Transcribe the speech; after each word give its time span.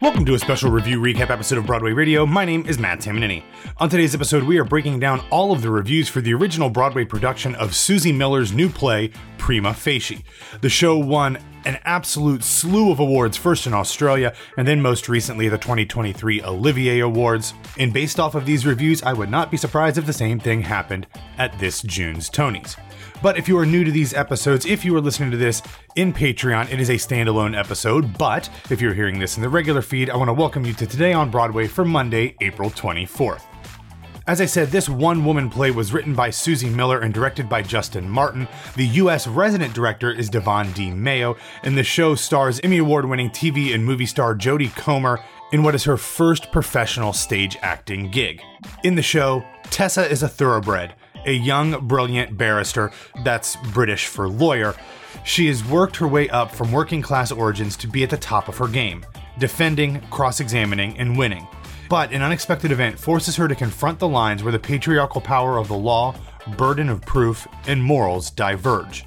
Welcome 0.00 0.24
to 0.26 0.34
a 0.34 0.38
special 0.38 0.70
review 0.70 1.00
recap 1.00 1.28
episode 1.28 1.58
of 1.58 1.66
Broadway 1.66 1.90
Radio. 1.90 2.24
My 2.24 2.44
name 2.44 2.64
is 2.68 2.78
Matt 2.78 3.00
Tamanini. 3.00 3.42
On 3.78 3.88
today's 3.88 4.14
episode, 4.14 4.44
we 4.44 4.56
are 4.56 4.64
breaking 4.64 5.00
down 5.00 5.24
all 5.30 5.50
of 5.50 5.60
the 5.60 5.70
reviews 5.70 6.08
for 6.08 6.20
the 6.20 6.32
original 6.34 6.70
Broadway 6.70 7.04
production 7.04 7.56
of 7.56 7.72
Suzie 7.72 8.16
Miller's 8.16 8.52
new 8.52 8.68
play, 8.68 9.10
Prima 9.38 9.74
Facie. 9.74 10.24
The 10.60 10.68
show 10.68 10.96
won 10.96 11.38
an 11.64 11.80
absolute 11.84 12.44
slew 12.44 12.92
of 12.92 13.00
awards, 13.00 13.36
first 13.36 13.66
in 13.66 13.74
Australia, 13.74 14.32
and 14.56 14.68
then 14.68 14.80
most 14.80 15.08
recently 15.08 15.48
the 15.48 15.58
2023 15.58 16.44
Olivier 16.44 17.00
Awards. 17.00 17.54
And 17.76 17.92
based 17.92 18.20
off 18.20 18.36
of 18.36 18.46
these 18.46 18.64
reviews, 18.64 19.02
I 19.02 19.14
would 19.14 19.30
not 19.30 19.50
be 19.50 19.56
surprised 19.56 19.98
if 19.98 20.06
the 20.06 20.12
same 20.12 20.38
thing 20.38 20.62
happened 20.62 21.08
at 21.38 21.58
this 21.58 21.82
June's 21.82 22.30
Tonys. 22.30 22.76
But 23.20 23.36
if 23.36 23.48
you 23.48 23.58
are 23.58 23.66
new 23.66 23.82
to 23.82 23.90
these 23.90 24.14
episodes, 24.14 24.64
if 24.64 24.84
you 24.84 24.94
are 24.96 25.00
listening 25.00 25.32
to 25.32 25.36
this 25.36 25.60
in 25.96 26.12
Patreon, 26.12 26.72
it 26.72 26.78
is 26.78 26.88
a 26.88 26.94
standalone 26.94 27.58
episode. 27.58 28.16
But 28.16 28.48
if 28.70 28.80
you're 28.80 28.94
hearing 28.94 29.18
this 29.18 29.36
in 29.36 29.42
the 29.42 29.48
regular 29.48 29.82
feed, 29.82 30.08
I 30.08 30.16
want 30.16 30.28
to 30.28 30.34
welcome 30.34 30.64
you 30.64 30.72
to 30.74 30.86
Today 30.86 31.12
on 31.12 31.28
Broadway 31.28 31.66
for 31.66 31.84
Monday, 31.84 32.36
April 32.40 32.70
24th. 32.70 33.42
As 34.28 34.40
I 34.40 34.44
said, 34.44 34.68
this 34.68 34.88
one 34.88 35.24
woman 35.24 35.50
play 35.50 35.72
was 35.72 35.92
written 35.92 36.14
by 36.14 36.28
Suzie 36.28 36.72
Miller 36.72 37.00
and 37.00 37.12
directed 37.12 37.48
by 37.48 37.62
Justin 37.62 38.08
Martin. 38.08 38.46
The 38.76 38.86
US 38.86 39.26
resident 39.26 39.74
director 39.74 40.12
is 40.12 40.28
Devon 40.28 40.70
de 40.72 40.92
Mayo, 40.92 41.36
and 41.64 41.76
the 41.76 41.82
show 41.82 42.14
stars 42.14 42.60
Emmy 42.62 42.78
Award 42.78 43.06
winning 43.06 43.30
TV 43.30 43.74
and 43.74 43.84
movie 43.84 44.06
star 44.06 44.36
Jodie 44.36 44.74
Comer 44.76 45.18
in 45.50 45.64
what 45.64 45.74
is 45.74 45.82
her 45.84 45.96
first 45.96 46.52
professional 46.52 47.12
stage 47.12 47.56
acting 47.62 48.10
gig. 48.10 48.42
In 48.84 48.94
the 48.94 49.02
show, 49.02 49.42
Tessa 49.70 50.08
is 50.08 50.22
a 50.22 50.28
thoroughbred 50.28 50.94
a 51.28 51.32
young, 51.32 51.86
brilliant 51.86 52.38
barrister 52.38 52.90
that's 53.22 53.56
British 53.74 54.06
for 54.06 54.28
lawyer. 54.28 54.74
She 55.24 55.46
has 55.48 55.62
worked 55.62 55.96
her 55.96 56.08
way 56.08 56.30
up 56.30 56.50
from 56.50 56.72
working 56.72 57.02
class 57.02 57.30
origins 57.30 57.76
to 57.78 57.86
be 57.86 58.02
at 58.02 58.08
the 58.08 58.16
top 58.16 58.48
of 58.48 58.56
her 58.56 58.66
game, 58.66 59.04
defending, 59.38 60.00
cross 60.08 60.40
examining, 60.40 60.96
and 60.98 61.18
winning. 61.18 61.46
But 61.90 62.12
an 62.12 62.22
unexpected 62.22 62.72
event 62.72 62.98
forces 62.98 63.36
her 63.36 63.46
to 63.46 63.54
confront 63.54 63.98
the 63.98 64.08
lines 64.08 64.42
where 64.42 64.52
the 64.52 64.58
patriarchal 64.58 65.20
power 65.20 65.58
of 65.58 65.68
the 65.68 65.76
law, 65.76 66.14
burden 66.56 66.88
of 66.88 67.02
proof, 67.02 67.46
and 67.66 67.82
morals 67.82 68.30
diverge. 68.30 69.04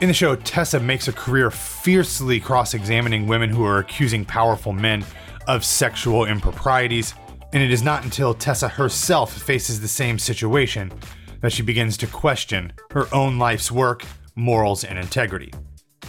In 0.00 0.08
the 0.08 0.14
show, 0.14 0.36
Tessa 0.36 0.78
makes 0.78 1.08
a 1.08 1.12
career 1.12 1.50
fiercely 1.50 2.38
cross 2.38 2.74
examining 2.74 3.26
women 3.26 3.50
who 3.50 3.64
are 3.64 3.78
accusing 3.78 4.24
powerful 4.24 4.72
men 4.72 5.04
of 5.48 5.64
sexual 5.64 6.26
improprieties, 6.26 7.14
and 7.52 7.60
it 7.60 7.72
is 7.72 7.82
not 7.82 8.04
until 8.04 8.34
Tessa 8.34 8.68
herself 8.68 9.32
faces 9.32 9.80
the 9.80 9.88
same 9.88 10.18
situation 10.18 10.92
that 11.40 11.52
she 11.52 11.62
begins 11.62 11.96
to 11.98 12.06
question 12.06 12.72
her 12.92 13.06
own 13.12 13.38
life's 13.38 13.70
work, 13.70 14.04
morals, 14.34 14.84
and 14.84 14.98
integrity. 14.98 15.52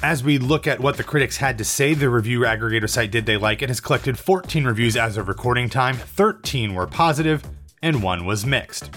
As 0.04 0.24
we 0.24 0.38
look 0.38 0.68
at 0.68 0.80
what 0.80 0.98
the 0.98 1.04
critics 1.04 1.38
had 1.38 1.58
to 1.58 1.64
say, 1.64 1.94
the 1.94 2.10
review 2.10 2.42
aggregator 2.42 2.90
site 2.90 3.10
Did 3.10 3.26
They 3.26 3.38
Like 3.38 3.62
It 3.62 3.70
has 3.70 3.80
collected 3.80 4.20
14 4.20 4.66
reviews 4.66 4.96
as 4.96 5.18
of 5.18 5.28
recording 5.28 5.70
time, 5.70 5.96
13 5.96 6.76
were 6.76 6.86
positive, 6.86 7.44
and 7.82 8.04
one 8.04 8.26
was 8.26 8.46
mixed. 8.46 8.92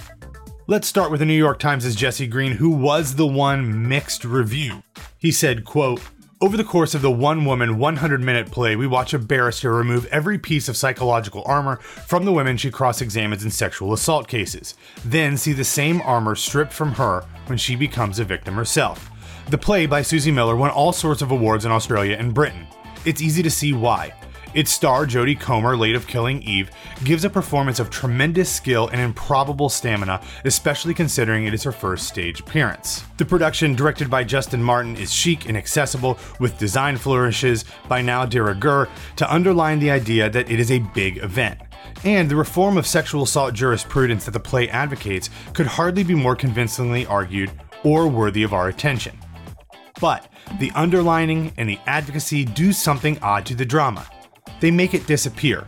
Let's 0.66 0.86
start 0.86 1.10
with 1.10 1.20
the 1.20 1.26
New 1.26 1.32
York 1.32 1.58
Times' 1.58 1.94
Jesse 1.94 2.26
Green, 2.26 2.52
who 2.52 2.70
was 2.70 3.14
the 3.14 3.26
one 3.26 3.88
mixed 3.88 4.24
review. 4.24 4.82
He 5.18 5.32
said, 5.32 5.64
quote, 5.64 6.02
over 6.42 6.56
the 6.56 6.64
course 6.64 6.94
of 6.94 7.02
the 7.02 7.10
one 7.10 7.44
woman 7.44 7.76
100 7.76 8.22
minute 8.22 8.50
play, 8.50 8.74
we 8.74 8.86
watch 8.86 9.12
a 9.12 9.18
barrister 9.18 9.74
remove 9.74 10.06
every 10.06 10.38
piece 10.38 10.68
of 10.68 10.76
psychological 10.76 11.42
armor 11.44 11.76
from 11.76 12.24
the 12.24 12.32
women 12.32 12.56
she 12.56 12.70
cross 12.70 13.02
examines 13.02 13.44
in 13.44 13.50
sexual 13.50 13.92
assault 13.92 14.26
cases, 14.26 14.74
then 15.04 15.36
see 15.36 15.52
the 15.52 15.64
same 15.64 16.00
armor 16.00 16.34
stripped 16.34 16.72
from 16.72 16.92
her 16.92 17.26
when 17.46 17.58
she 17.58 17.76
becomes 17.76 18.18
a 18.18 18.24
victim 18.24 18.54
herself. 18.54 19.10
The 19.50 19.58
play 19.58 19.84
by 19.84 20.00
Suzie 20.00 20.32
Miller 20.32 20.56
won 20.56 20.70
all 20.70 20.92
sorts 20.92 21.20
of 21.20 21.30
awards 21.30 21.66
in 21.66 21.72
Australia 21.72 22.16
and 22.18 22.32
Britain. 22.32 22.66
It's 23.04 23.20
easy 23.20 23.42
to 23.42 23.50
see 23.50 23.74
why. 23.74 24.14
Its 24.52 24.72
star, 24.72 25.06
Jodie 25.06 25.38
Comer, 25.38 25.76
late 25.76 25.94
of 25.94 26.08
Killing 26.08 26.42
Eve, 26.42 26.70
gives 27.04 27.24
a 27.24 27.30
performance 27.30 27.78
of 27.78 27.88
tremendous 27.88 28.50
skill 28.50 28.88
and 28.88 29.00
improbable 29.00 29.68
stamina, 29.68 30.20
especially 30.44 30.92
considering 30.92 31.46
it 31.46 31.54
is 31.54 31.62
her 31.62 31.70
first 31.70 32.08
stage 32.08 32.40
appearance. 32.40 33.04
The 33.18 33.24
production, 33.24 33.76
directed 33.76 34.10
by 34.10 34.24
Justin 34.24 34.60
Martin, 34.60 34.96
is 34.96 35.12
chic 35.12 35.48
and 35.48 35.56
accessible, 35.56 36.18
with 36.40 36.58
design 36.58 36.96
flourishes 36.96 37.64
by 37.88 38.02
now 38.02 38.26
de 38.26 38.42
rigueur 38.42 38.88
to 39.16 39.32
underline 39.32 39.78
the 39.78 39.92
idea 39.92 40.28
that 40.28 40.50
it 40.50 40.58
is 40.58 40.72
a 40.72 40.80
big 40.80 41.18
event. 41.18 41.60
And 42.02 42.28
the 42.28 42.36
reform 42.36 42.76
of 42.76 42.88
sexual 42.88 43.22
assault 43.22 43.54
jurisprudence 43.54 44.24
that 44.24 44.32
the 44.32 44.40
play 44.40 44.68
advocates 44.68 45.30
could 45.52 45.66
hardly 45.66 46.02
be 46.02 46.14
more 46.14 46.34
convincingly 46.34 47.06
argued 47.06 47.52
or 47.84 48.08
worthy 48.08 48.42
of 48.42 48.52
our 48.52 48.66
attention. 48.66 49.16
But 50.00 50.28
the 50.58 50.72
underlining 50.74 51.52
and 51.56 51.68
the 51.68 51.78
advocacy 51.86 52.44
do 52.44 52.72
something 52.72 53.16
odd 53.22 53.46
to 53.46 53.54
the 53.54 53.64
drama 53.64 54.06
they 54.60 54.70
make 54.70 54.94
it 54.94 55.06
disappear. 55.06 55.66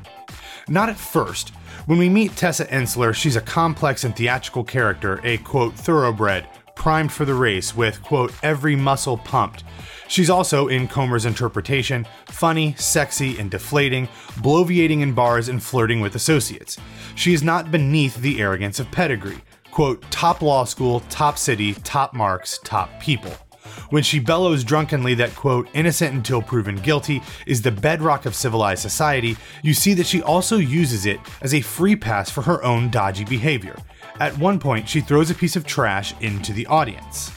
Not 0.69 0.88
at 0.88 0.97
first. 0.97 1.50
When 1.86 1.98
we 1.98 2.08
meet 2.08 2.36
Tessa 2.36 2.66
Ensler, 2.66 3.14
she's 3.14 3.36
a 3.36 3.41
complex 3.41 4.04
and 4.04 4.14
theatrical 4.14 4.64
character, 4.64 5.20
a 5.25 5.38
quote, 5.38 5.75
thoroughbred, 5.75 6.47
primed 6.76 7.12
for 7.12 7.25
the 7.25 7.34
race 7.34 7.76
with, 7.76 8.03
quote, 8.03 8.32
every 8.42 8.76
muscle 8.76 9.19
pumped. 9.19 9.64
She's 10.06 10.30
also, 10.30 10.69
in 10.69 10.88
Comer's 10.88 11.25
interpretation, 11.25 12.06
funny, 12.26 12.75
sexy, 12.78 13.38
and 13.38 13.50
deflating, 13.50 14.08
bloviating 14.36 15.00
in 15.00 15.12
bars 15.12 15.48
and 15.48 15.62
flirting 15.62 16.00
with 16.00 16.14
associates. 16.14 16.78
She 17.14 17.34
is 17.34 17.42
not 17.42 17.70
beneath 17.70 18.16
the 18.16 18.41
arrogance 18.41 18.78
of 18.78 18.91
pedigree. 18.91 19.42
Quote, 19.70 20.03
top 20.10 20.42
law 20.42 20.64
school, 20.64 21.00
top 21.09 21.38
city, 21.38 21.74
top 21.74 22.14
marks, 22.14 22.59
top 22.59 23.00
people 23.00 23.32
when 23.91 24.03
she 24.03 24.19
bellows 24.19 24.65
drunkenly 24.65 25.15
that, 25.15 25.34
quote, 25.34 25.69
innocent 25.75 26.15
until 26.15 26.43
proven 26.43 26.77
guilty 26.77 27.22
is 27.47 27.62
the 27.62 27.71
bedrock 27.71 28.27
of 28.27 28.34
civilized 28.34 28.83
society, 28.83 29.37
you 29.62 29.75
see 29.75 29.94
that 29.94 30.06
she 30.06 30.22
also 30.22 30.56
uses 30.56 31.06
it 31.06 31.21
as 31.41 31.55
a 31.55 31.60
free 31.60 31.97
pass 31.97 32.31
for 32.31 32.43
her 32.43 32.62
own 32.65 32.91
dodgy 32.91 33.25
behavior. 33.25 33.77
At 34.21 34.37
one 34.38 34.59
point, 34.59 34.88
she 34.88 35.00
throws 35.00 35.31
a 35.31 35.34
piece 35.34 35.56
of 35.56 35.66
trash 35.66 36.15
into 36.21 36.53
the 36.53 36.66
audience. 36.66 37.33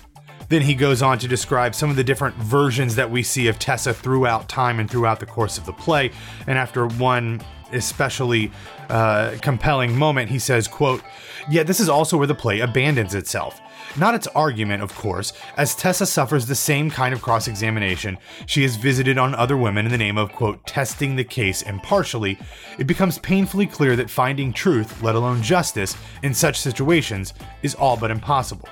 Then 0.50 0.62
he 0.62 0.76
goes 0.76 1.02
on 1.02 1.18
to 1.20 1.28
describe 1.28 1.74
some 1.74 1.90
of 1.90 1.96
the 1.96 2.04
different 2.04 2.36
versions 2.36 2.96
that 2.96 3.10
we 3.10 3.24
see 3.24 3.48
of 3.48 3.58
Tessa 3.58 3.94
throughout 3.94 4.48
time 4.48 4.80
and 4.80 4.90
throughout 4.90 5.20
the 5.20 5.26
course 5.26 5.58
of 5.58 5.66
the 5.66 5.74
play. 5.74 6.12
And 6.46 6.58
after 6.58 6.88
one 6.88 7.42
especially 7.72 8.52
uh, 8.90 9.36
compelling 9.42 9.98
moment, 9.98 10.30
he 10.30 10.40
says, 10.40 10.68
quote, 10.68 11.02
Yet 11.50 11.68
this 11.68 11.80
is 11.80 11.90
also 11.90 12.18
where 12.18 12.28
the 12.28 12.36
play 12.36 12.60
abandons 12.60 13.14
itself. 13.14 13.60
Not 13.98 14.14
its 14.14 14.28
argument, 14.28 14.84
of 14.84 14.94
course, 14.94 15.32
as 15.56 15.74
Tessa 15.74 16.06
suffers 16.06 16.46
the 16.46 16.56
same 16.56 16.90
kind 16.90 17.14
of 17.14 17.22
cross 17.22 17.48
examination 17.48 18.18
she 18.46 18.62
has 18.64 18.76
visited 18.76 19.18
on 19.18 19.34
other 19.34 19.56
women 19.56 19.86
in 19.86 19.92
the 19.92 19.98
name 19.98 20.18
of, 20.18 20.34
quote, 20.34 20.66
testing 20.66 21.16
the 21.16 21.24
case 21.24 21.62
impartially, 21.62 22.38
it 22.78 22.88
becomes 22.88 23.20
painfully 23.20 23.66
clear 23.66 23.96
that 23.96 24.10
finding 24.10 24.52
truth, 24.52 25.02
let 25.02 25.16
alone 25.16 25.42
justice, 25.42 25.96
in 26.24 26.34
such 26.34 26.60
situations 26.60 27.34
is 27.64 27.76
all 27.76 27.96
but 27.96 28.12
impossible. 28.12 28.68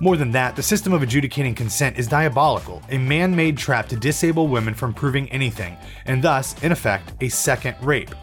More 0.00 0.16
than 0.16 0.30
that, 0.32 0.54
the 0.54 0.62
system 0.62 0.92
of 0.92 1.02
adjudicating 1.02 1.54
consent 1.56 1.98
is 1.98 2.06
diabolical, 2.06 2.82
a 2.90 2.98
man 2.98 3.34
made 3.34 3.58
trap 3.58 3.88
to 3.88 3.96
disable 3.96 4.46
women 4.46 4.74
from 4.74 4.94
proving 4.94 5.30
anything, 5.30 5.76
and 6.06 6.22
thus, 6.22 6.60
in 6.62 6.70
effect, 6.70 7.12
a 7.20 7.28
second 7.28 7.76
rape. 7.80 8.14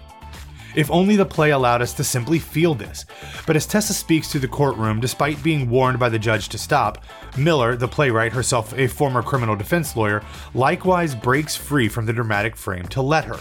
If 0.75 0.91
only 0.91 1.15
the 1.15 1.25
play 1.25 1.51
allowed 1.51 1.81
us 1.81 1.93
to 1.93 2.03
simply 2.03 2.39
feel 2.39 2.75
this. 2.75 3.05
But 3.47 3.55
as 3.55 3.65
Tessa 3.65 3.93
speaks 3.93 4.31
to 4.31 4.39
the 4.39 4.47
courtroom, 4.47 4.99
despite 4.99 5.41
being 5.41 5.69
warned 5.69 5.99
by 5.99 6.09
the 6.09 6.19
judge 6.19 6.49
to 6.49 6.57
stop, 6.57 7.03
Miller, 7.37 7.75
the 7.75 7.87
playwright, 7.87 8.33
herself 8.33 8.77
a 8.77 8.87
former 8.87 9.23
criminal 9.23 9.55
defense 9.55 9.95
lawyer, 9.95 10.23
likewise 10.53 11.15
breaks 11.15 11.55
free 11.55 11.89
from 11.89 12.05
the 12.05 12.13
dramatic 12.13 12.55
frame 12.55 12.87
to 12.89 13.01
let 13.01 13.25
her. 13.25 13.39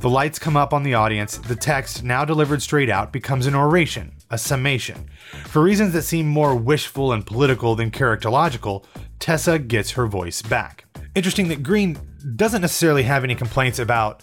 The 0.00 0.08
lights 0.10 0.38
come 0.38 0.56
up 0.56 0.72
on 0.72 0.82
the 0.82 0.94
audience, 0.94 1.36
the 1.36 1.56
text, 1.56 2.02
now 2.02 2.24
delivered 2.24 2.62
straight 2.62 2.88
out, 2.88 3.12
becomes 3.12 3.46
an 3.46 3.54
oration, 3.54 4.12
a 4.30 4.38
summation. 4.38 5.08
For 5.44 5.62
reasons 5.62 5.92
that 5.92 6.02
seem 6.02 6.26
more 6.26 6.54
wishful 6.54 7.12
and 7.12 7.26
political 7.26 7.74
than 7.74 7.90
characterological, 7.90 8.84
Tessa 9.18 9.58
gets 9.58 9.90
her 9.92 10.06
voice 10.06 10.40
back. 10.40 10.84
Interesting 11.14 11.48
that 11.48 11.62
Green 11.62 11.98
doesn't 12.36 12.62
necessarily 12.62 13.02
have 13.02 13.24
any 13.24 13.34
complaints 13.34 13.78
about 13.78 14.22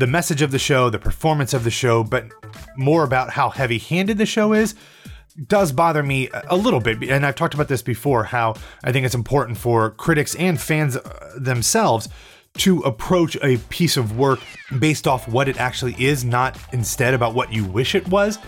the 0.00 0.06
message 0.06 0.40
of 0.40 0.50
the 0.50 0.58
show, 0.58 0.88
the 0.88 0.98
performance 0.98 1.52
of 1.52 1.62
the 1.62 1.70
show, 1.70 2.02
but 2.02 2.26
more 2.74 3.04
about 3.04 3.30
how 3.30 3.50
heavy 3.50 3.78
handed 3.78 4.16
the 4.16 4.24
show 4.24 4.54
is 4.54 4.74
does 5.46 5.72
bother 5.72 6.02
me 6.02 6.28
a 6.48 6.56
little 6.56 6.80
bit. 6.80 7.02
And 7.02 7.24
I've 7.24 7.34
talked 7.34 7.52
about 7.52 7.68
this 7.68 7.82
before 7.82 8.24
how 8.24 8.54
I 8.82 8.92
think 8.92 9.04
it's 9.04 9.14
important 9.14 9.58
for 9.58 9.90
critics 9.90 10.34
and 10.34 10.58
fans 10.58 10.96
uh, 10.96 11.34
themselves 11.36 12.08
to 12.58 12.80
approach 12.80 13.36
a 13.42 13.58
piece 13.68 13.98
of 13.98 14.16
work 14.16 14.40
based 14.78 15.06
off 15.06 15.28
what 15.28 15.48
it 15.48 15.58
actually 15.58 15.94
is, 16.02 16.24
not 16.24 16.58
instead 16.72 17.12
about 17.12 17.34
what 17.34 17.52
you 17.52 17.64
wish 17.64 17.94
it 17.94 18.08
was. 18.08 18.38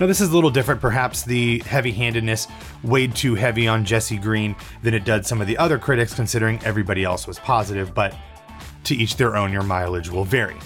Now, 0.00 0.06
this 0.06 0.20
is 0.20 0.28
a 0.28 0.34
little 0.34 0.50
different. 0.50 0.80
Perhaps 0.80 1.22
the 1.22 1.60
heavy 1.60 1.92
handedness 1.92 2.48
weighed 2.82 3.14
too 3.14 3.34
heavy 3.36 3.66
on 3.68 3.84
Jesse 3.84 4.18
Green 4.18 4.56
than 4.82 4.92
it 4.92 5.04
did 5.04 5.24
some 5.24 5.40
of 5.40 5.46
the 5.46 5.56
other 5.56 5.78
critics, 5.78 6.12
considering 6.14 6.60
everybody 6.64 7.04
else 7.04 7.28
was 7.28 7.38
positive, 7.38 7.94
but 7.94 8.14
to 8.84 8.94
each 8.94 9.16
their 9.16 9.36
own, 9.36 9.52
your 9.52 9.62
mileage 9.62 10.10
will 10.10 10.24
vary. 10.24 10.56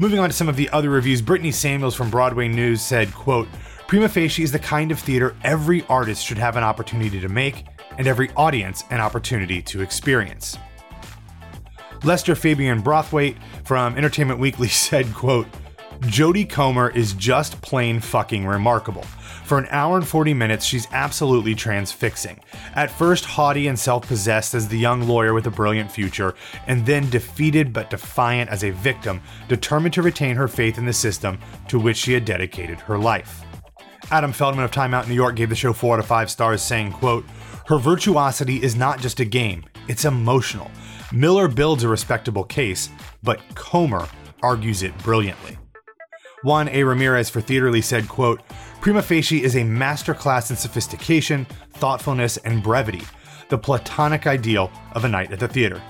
Moving 0.00 0.20
on 0.20 0.28
to 0.28 0.32
some 0.32 0.48
of 0.48 0.54
the 0.54 0.70
other 0.70 0.90
reviews, 0.90 1.20
Brittany 1.20 1.50
Samuels 1.50 1.96
from 1.96 2.08
Broadway 2.08 2.46
News 2.46 2.80
said, 2.80 3.12
quote, 3.12 3.48
Prima 3.88 4.08
facie 4.08 4.44
is 4.44 4.52
the 4.52 4.58
kind 4.60 4.92
of 4.92 5.00
theater 5.00 5.34
every 5.42 5.84
artist 5.88 6.24
should 6.24 6.38
have 6.38 6.56
an 6.56 6.62
opportunity 6.62 7.18
to 7.20 7.28
make 7.28 7.66
and 7.96 8.06
every 8.06 8.30
audience 8.36 8.84
an 8.90 9.00
opportunity 9.00 9.60
to 9.62 9.82
experience. 9.82 10.56
Lester 12.04 12.36
Fabian 12.36 12.80
Brathwaite 12.80 13.38
from 13.64 13.96
Entertainment 13.96 14.38
Weekly 14.38 14.68
said, 14.68 15.12
quote, 15.12 15.48
Jodie 16.02 16.48
Comer 16.48 16.90
is 16.90 17.12
just 17.14 17.60
plain 17.60 17.98
fucking 17.98 18.46
remarkable. 18.46 19.04
For 19.48 19.56
an 19.56 19.68
hour 19.70 19.96
and 19.96 20.06
40 20.06 20.34
minutes, 20.34 20.66
she's 20.66 20.86
absolutely 20.92 21.54
transfixing. 21.54 22.38
At 22.74 22.90
first, 22.90 23.24
haughty 23.24 23.66
and 23.68 23.78
self 23.78 24.06
possessed 24.06 24.52
as 24.52 24.68
the 24.68 24.76
young 24.76 25.08
lawyer 25.08 25.32
with 25.32 25.46
a 25.46 25.50
brilliant 25.50 25.90
future, 25.90 26.34
and 26.66 26.84
then 26.84 27.08
defeated 27.08 27.72
but 27.72 27.88
defiant 27.88 28.50
as 28.50 28.62
a 28.62 28.72
victim, 28.72 29.22
determined 29.48 29.94
to 29.94 30.02
retain 30.02 30.36
her 30.36 30.48
faith 30.48 30.76
in 30.76 30.84
the 30.84 30.92
system 30.92 31.38
to 31.68 31.80
which 31.80 31.96
she 31.96 32.12
had 32.12 32.26
dedicated 32.26 32.78
her 32.80 32.98
life. 32.98 33.42
Adam 34.10 34.32
Feldman 34.32 34.66
of 34.66 34.70
Time 34.70 34.92
Out 34.92 35.08
New 35.08 35.14
York 35.14 35.34
gave 35.36 35.48
the 35.48 35.56
show 35.56 35.72
4 35.72 35.94
out 35.94 36.00
of 36.00 36.04
5 36.04 36.30
stars, 36.30 36.60
saying, 36.60 36.92
quote, 36.92 37.24
Her 37.68 37.78
virtuosity 37.78 38.62
is 38.62 38.76
not 38.76 39.00
just 39.00 39.18
a 39.18 39.24
game, 39.24 39.64
it's 39.88 40.04
emotional. 40.04 40.70
Miller 41.10 41.48
builds 41.48 41.84
a 41.84 41.88
respectable 41.88 42.44
case, 42.44 42.90
but 43.22 43.40
Comer 43.54 44.06
argues 44.42 44.82
it 44.82 44.96
brilliantly. 44.98 45.56
Juan 46.44 46.68
A. 46.68 46.84
Ramirez 46.84 47.28
for 47.28 47.40
Theatrely 47.40 47.82
said, 47.82 48.08
quote, 48.08 48.42
Prima 48.80 49.02
Facie 49.02 49.42
is 49.42 49.56
a 49.56 49.62
masterclass 49.62 50.50
in 50.50 50.56
sophistication, 50.56 51.46
thoughtfulness, 51.72 52.36
and 52.38 52.62
brevity, 52.62 53.02
the 53.48 53.58
platonic 53.58 54.26
ideal 54.26 54.70
of 54.92 55.04
a 55.04 55.08
night 55.08 55.32
at 55.32 55.40
the 55.40 55.48
theater. 55.48 55.82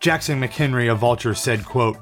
Jackson 0.00 0.40
McHenry 0.40 0.90
of 0.90 0.98
Vulture 0.98 1.34
said, 1.34 1.64
quote, 1.64 1.96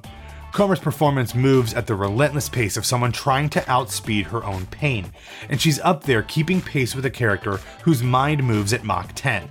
Comer's 0.52 0.80
performance 0.80 1.34
moves 1.34 1.72
at 1.72 1.86
the 1.86 1.94
relentless 1.94 2.48
pace 2.48 2.76
of 2.76 2.84
someone 2.84 3.12
trying 3.12 3.48
to 3.50 3.70
outspeed 3.70 4.26
her 4.26 4.44
own 4.44 4.66
pain, 4.66 5.10
and 5.48 5.60
she's 5.60 5.80
up 5.80 6.04
there 6.04 6.22
keeping 6.22 6.60
pace 6.60 6.94
with 6.94 7.06
a 7.06 7.10
character 7.10 7.58
whose 7.82 8.02
mind 8.02 8.44
moves 8.44 8.72
at 8.72 8.84
Mach 8.84 9.10
10. 9.14 9.50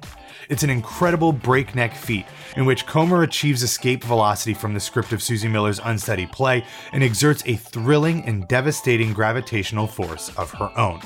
It's 0.52 0.64
an 0.64 0.70
incredible 0.70 1.32
breakneck 1.32 1.96
feat 1.96 2.26
in 2.58 2.66
which 2.66 2.86
Comer 2.86 3.24
achieves 3.24 3.64
escape 3.64 4.04
velocity 4.04 4.54
from 4.54 4.74
the 4.74 4.82
script 4.82 5.14
of 5.14 5.22
Suzie 5.22 5.50
Miller's 5.50 5.80
unsteady 5.82 6.26
play 6.26 6.66
and 6.92 7.02
exerts 7.02 7.42
a 7.46 7.56
thrilling 7.56 8.26
and 8.26 8.46
devastating 8.50 9.14
gravitational 9.14 9.88
force 9.88 10.28
of 10.36 10.52
her 10.52 10.70
own. 10.78 11.00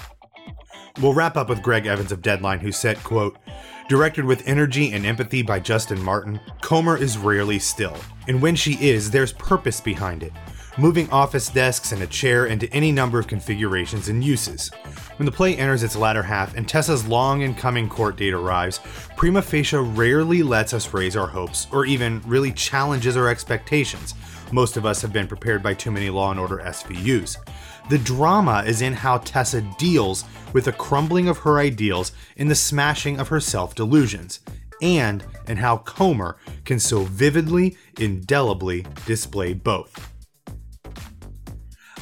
We'll 1.00 1.14
wrap 1.14 1.38
up 1.38 1.48
with 1.48 1.62
Greg 1.62 1.86
Evans 1.86 2.12
of 2.12 2.24
Deadline, 2.24 2.58
who 2.58 2.72
said, 2.72 2.98
quote, 3.04 3.38
Directed 3.88 4.26
with 4.26 4.48
energy 4.48 4.94
and 4.94 5.06
empathy 5.06 5.44
by 5.44 5.60
Justin 5.60 6.02
Martin, 6.02 6.40
Comer 6.64 6.98
is 6.98 7.16
rarely 7.16 7.60
still, 7.60 7.96
and 8.28 8.42
when 8.42 8.56
she 8.56 8.74
is, 8.84 9.12
there's 9.12 9.34
purpose 9.34 9.80
behind 9.80 10.24
it 10.24 10.34
moving 10.78 11.10
office 11.10 11.50
desks 11.50 11.94
and 11.94 12.02
a 12.02 12.08
chair 12.08 12.48
into 12.48 12.72
any 12.74 12.92
number 12.92 13.18
of 13.18 13.28
configurations 13.28 14.10
and 14.10 14.24
uses. 14.24 14.70
When 15.18 15.26
the 15.26 15.32
play 15.32 15.56
enters 15.56 15.84
its 15.84 15.96
latter 15.96 16.24
half 16.24 16.56
and 16.56 16.68
Tessa's 16.68 17.08
long 17.08 17.44
and 17.44 17.58
coming 17.58 17.88
court 17.88 18.18
date 18.18 18.34
arrives, 18.34 18.80
Prima 19.16 19.42
Facie 19.42 19.78
rarely 19.78 20.44
lets 20.44 20.74
us 20.74 20.94
raise 20.94 21.16
our 21.16 21.28
hopes 21.28 21.68
or 21.72 21.86
even 21.86 22.22
really 22.26 22.52
challenges 22.52 23.16
our 23.16 23.30
expectations. 23.30 24.16
Most 24.52 24.76
of 24.76 24.86
us 24.86 25.02
have 25.02 25.14
been 25.14 25.28
prepared 25.28 25.64
by 25.64 25.74
too 25.74 25.92
many 25.92 26.10
Law 26.10 26.32
and 26.32 26.40
Order 26.40 26.58
SVUs. 26.58 27.38
The 27.90 27.98
drama 27.98 28.64
is 28.66 28.82
in 28.82 28.94
how 28.94 29.20
Tessa 29.20 29.62
deals 29.78 30.26
with 30.54 30.66
the 30.66 30.74
crumbling 30.74 31.30
of 31.30 31.40
her 31.40 31.60
ideals 31.60 32.12
and 32.36 32.52
the 32.52 32.56
smashing 32.56 33.20
of 33.20 33.30
her 33.30 33.40
self 33.40 33.76
delusions, 33.76 34.42
and 34.82 35.24
in 35.48 35.58
how 35.58 35.78
Comer 35.78 36.38
can 36.66 36.80
so 36.80 37.04
vividly, 37.04 37.78
indelibly 37.98 38.86
display 39.06 39.54
both. 39.54 40.15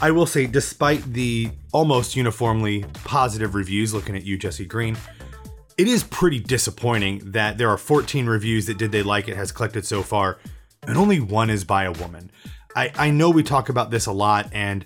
I 0.04 0.12
will 0.12 0.26
say, 0.26 0.48
despite 0.48 1.02
the 1.14 1.50
almost 1.72 2.18
uniformly 2.18 2.84
positive 3.06 3.56
reviews, 3.56 3.94
looking 3.94 4.18
at 4.18 4.26
you, 4.26 4.38
Jesse 4.38 4.66
Green, 4.66 4.98
it 5.78 5.88
is 5.88 6.04
pretty 6.04 6.42
disappointing 6.42 7.32
that 7.32 7.58
there 7.58 7.70
are 7.70 7.78
14 7.78 8.26
reviews 8.26 8.66
that 8.66 8.78
Did 8.78 8.92
They 8.92 9.02
Like 9.02 9.30
It 9.30 9.38
has 9.38 9.54
collected 9.54 9.86
so 9.86 10.04
far, 10.04 10.40
and 10.86 10.98
only 10.98 11.22
one 11.22 11.50
is 11.50 11.64
by 11.64 11.86
a 11.86 11.94
woman. 11.94 12.32
I, 12.76 12.92
I 12.96 13.12
know 13.12 13.30
we 13.30 13.44
talk 13.44 13.70
about 13.70 13.92
this 13.92 14.06
a 14.06 14.12
lot, 14.12 14.50
and 14.52 14.86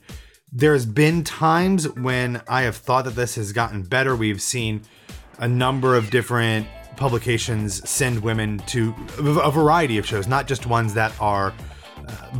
there's 0.53 0.85
been 0.85 1.23
times 1.23 1.89
when 1.89 2.39
I 2.47 2.61
have 2.61 2.77
thought 2.77 3.05
that 3.05 3.15
this 3.15 3.33
has 3.37 3.51
gotten 3.51 3.81
better. 3.81 4.15
We've 4.15 4.39
seen 4.39 4.83
a 5.39 5.47
number 5.47 5.95
of 5.95 6.11
different 6.11 6.67
publications 6.95 7.89
send 7.89 8.19
women 8.19 8.59
to 8.67 8.93
a 9.17 9.49
variety 9.49 9.97
of 9.97 10.05
shows, 10.05 10.27
not 10.27 10.45
just 10.45 10.67
ones 10.67 10.93
that 10.93 11.11
are 11.19 11.55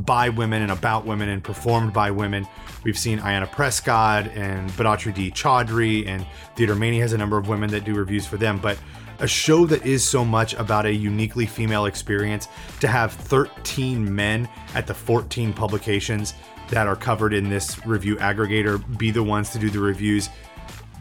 by 0.06 0.30
women 0.30 0.62
and 0.62 0.72
about 0.72 1.06
women 1.06 1.30
and 1.30 1.44
performed 1.44 1.94
by 1.94 2.12
women. 2.12 2.48
We've 2.84 2.98
seen 2.98 3.20
Ayanna 3.20 3.52
Prescott 3.52 4.28
and 4.28 4.70
Bhadrati 4.72 5.14
D. 5.14 5.32
Chaudhry, 5.32 6.08
and 6.08 6.26
Theater 6.56 6.76
Mania 6.76 7.02
has 7.02 7.14
a 7.14 7.18
number 7.18 7.38
of 7.38 7.48
women 7.48 7.70
that 7.72 7.84
do 7.84 7.94
reviews 7.94 8.26
for 8.26 8.38
them. 8.38 8.60
But 8.60 8.78
a 9.20 9.28
show 9.28 9.66
that 9.66 9.86
is 9.86 10.08
so 10.08 10.24
much 10.24 10.54
about 10.54 10.86
a 10.86 10.94
uniquely 10.94 11.46
female 11.46 11.86
experience 11.86 12.48
to 12.80 12.88
have 12.88 13.14
13 13.14 14.14
men 14.14 14.48
at 14.76 14.86
the 14.86 14.94
14 14.94 15.54
publications 15.54 16.34
that 16.70 16.88
are 16.88 16.96
covered 16.96 17.34
in 17.34 17.50
this 17.50 17.86
review 17.86 18.18
aggregator 18.18 18.98
be 18.98 19.10
the 19.10 19.24
ones 19.24 19.50
to 19.52 19.60
do 19.60 19.70
the 19.70 19.80
reviews 19.80 20.30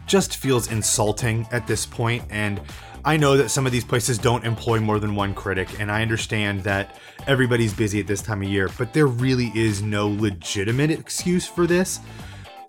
just 0.07 0.37
feels 0.37 0.71
insulting 0.71 1.45
at 1.51 1.67
this 1.67 1.85
point 1.85 2.23
and 2.29 2.61
I 3.07 3.15
know 3.15 3.37
that 3.37 3.47
some 3.47 3.65
of 3.65 3.71
these 3.71 3.85
places 3.85 4.17
don't 4.17 4.45
employ 4.45 4.81
more 4.81 4.99
than 4.99 5.15
one 5.15 5.33
critic, 5.33 5.79
and 5.79 5.89
I 5.89 6.01
understand 6.01 6.59
that 6.63 6.97
everybody's 7.25 7.73
busy 7.73 8.01
at 8.01 8.05
this 8.05 8.21
time 8.21 8.41
of 8.41 8.49
year, 8.49 8.69
but 8.77 8.91
there 8.91 9.07
really 9.07 9.49
is 9.55 9.81
no 9.81 10.09
legitimate 10.09 10.91
excuse 10.91 11.47
for 11.47 11.65
this, 11.65 12.01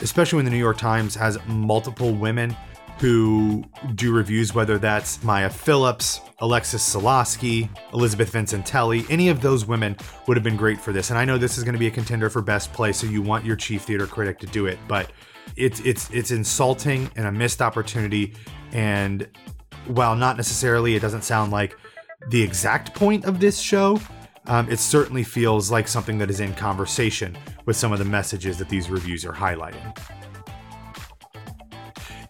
especially 0.01 0.37
when 0.37 0.45
the 0.45 0.53
New 0.53 0.59
York 0.59 0.79
Times 0.79 1.17
has 1.17 1.45
multiple 1.49 2.13
women 2.13 2.57
who 3.01 3.65
do 3.97 4.15
reviews, 4.15 4.55
whether 4.55 4.79
that's 4.79 5.21
Maya 5.25 5.51
Phillips, 5.51 6.21
Alexis 6.39 6.95
Soloski, 6.95 7.69
Elizabeth 7.93 8.33
Vincentelli, 8.33 9.11
any 9.11 9.31
of 9.31 9.41
those 9.41 9.67
women 9.67 9.97
would 10.29 10.37
have 10.37 10.45
been 10.45 10.57
great 10.57 10.81
for 10.81 10.93
this. 10.93 11.11
And 11.11 11.19
I 11.19 11.25
know 11.25 11.37
this 11.37 11.59
is 11.59 11.65
going 11.65 11.73
to 11.73 11.81
be 11.81 11.89
a 11.89 11.91
contender 11.91 12.31
for 12.31 12.43
best 12.43 12.73
play, 12.73 12.93
so 12.93 13.09
you 13.09 13.23
want 13.23 13.45
your 13.45 13.57
chief 13.57 13.83
theater 13.83 14.07
critic 14.07 14.39
to 14.39 14.47
do 14.47 14.67
it, 14.67 14.79
but 14.87 15.11
it's 15.57 15.81
it's 15.81 16.09
it's 16.11 16.31
insulting 16.31 17.11
and 17.17 17.27
a 17.27 17.33
missed 17.33 17.61
opportunity 17.61 18.35
and 18.71 19.27
while 19.89 20.15
not 20.15 20.37
necessarily, 20.37 20.95
it 20.95 21.01
doesn't 21.01 21.25
sound 21.25 21.53
like 21.53 21.77
the 22.29 22.43
exact 22.43 22.95
point 22.95 23.25
of 23.25 23.41
this 23.41 23.59
show, 23.59 24.01
um, 24.47 24.71
it 24.71 24.79
certainly 24.79 25.25
feels 25.25 25.71
like 25.71 25.89
something 25.89 26.19
that 26.19 26.31
is 26.31 26.41
in 26.41 26.55
conversation 26.55 27.37
with 27.67 27.77
some 27.77 27.93
of 27.93 27.99
the 27.99 28.05
messages 28.05 28.57
that 28.59 28.69
these 28.69 28.89
reviews 28.89 29.25
are 29.25 29.33
highlighting. 29.33 29.97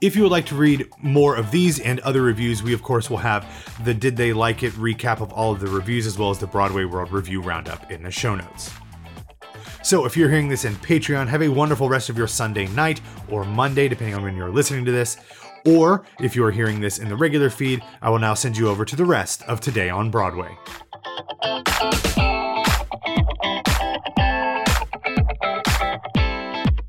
If 0.01 0.15
you 0.15 0.23
would 0.23 0.33
like 0.33 0.47
to 0.47 0.55
read 0.55 0.89
more 1.03 1.35
of 1.35 1.51
these 1.51 1.81
and 1.81 1.99
other 2.01 2.23
reviews, 2.23 2.63
we 2.63 2.73
of 2.73 2.83
course 2.83 3.11
will 3.11 3.19
have 3.19 3.47
the 3.85 3.95
Did 3.95 4.17
They 4.17 4.33
Like 4.33 4.63
It 4.63 4.73
recap 4.75 5.21
of 5.21 5.33
all 5.33 5.53
of 5.53 5.61
the 5.61 5.67
reviews 5.67 6.07
as 6.07 6.17
well 6.17 6.31
as 6.31 6.39
the 6.39 6.47
Broadway 6.47 6.85
World 6.85 7.11
Review 7.13 7.41
Roundup 7.41 7.91
in 7.91 8.05
the 8.05 8.11
show 8.11 8.37
notes. 8.37 8.71
So 9.83 10.05
if 10.05 10.17
you're 10.17 10.29
hearing 10.29 10.49
this 10.49 10.65
in 10.65 10.75
Patreon, 10.75 11.29
have 11.29 11.43
a 11.43 11.49
wonderful 11.49 11.89
rest 11.89 12.11
of 12.11 12.19
your 12.19 12.29
Sunday 12.29 12.67
night 12.69 13.01
or 13.29 13.45
Monday, 13.45 13.89
depending 13.89 14.15
on 14.15 14.23
when 14.23 14.37
you're 14.37 14.51
listening 14.51 14.85
to 14.85 14.93
this. 14.93 15.17
Or 15.69 16.03
if 16.19 16.35
you 16.35 16.43
are 16.47 16.51
hearing 16.51 16.81
this 16.81 16.99
in 16.99 17.11
the 17.11 17.17
regular 17.17 17.51
feed, 17.51 17.83
I 18.01 18.09
will 18.09 18.19
now 18.19 18.33
send 18.33 18.57
you 18.57 18.69
over 18.69 18.87
to 18.87 18.97
the 18.97 19.05
rest 19.05 19.43
of 19.43 19.61
Today 19.61 19.91
on 19.91 20.11
Broadway. 20.11 20.57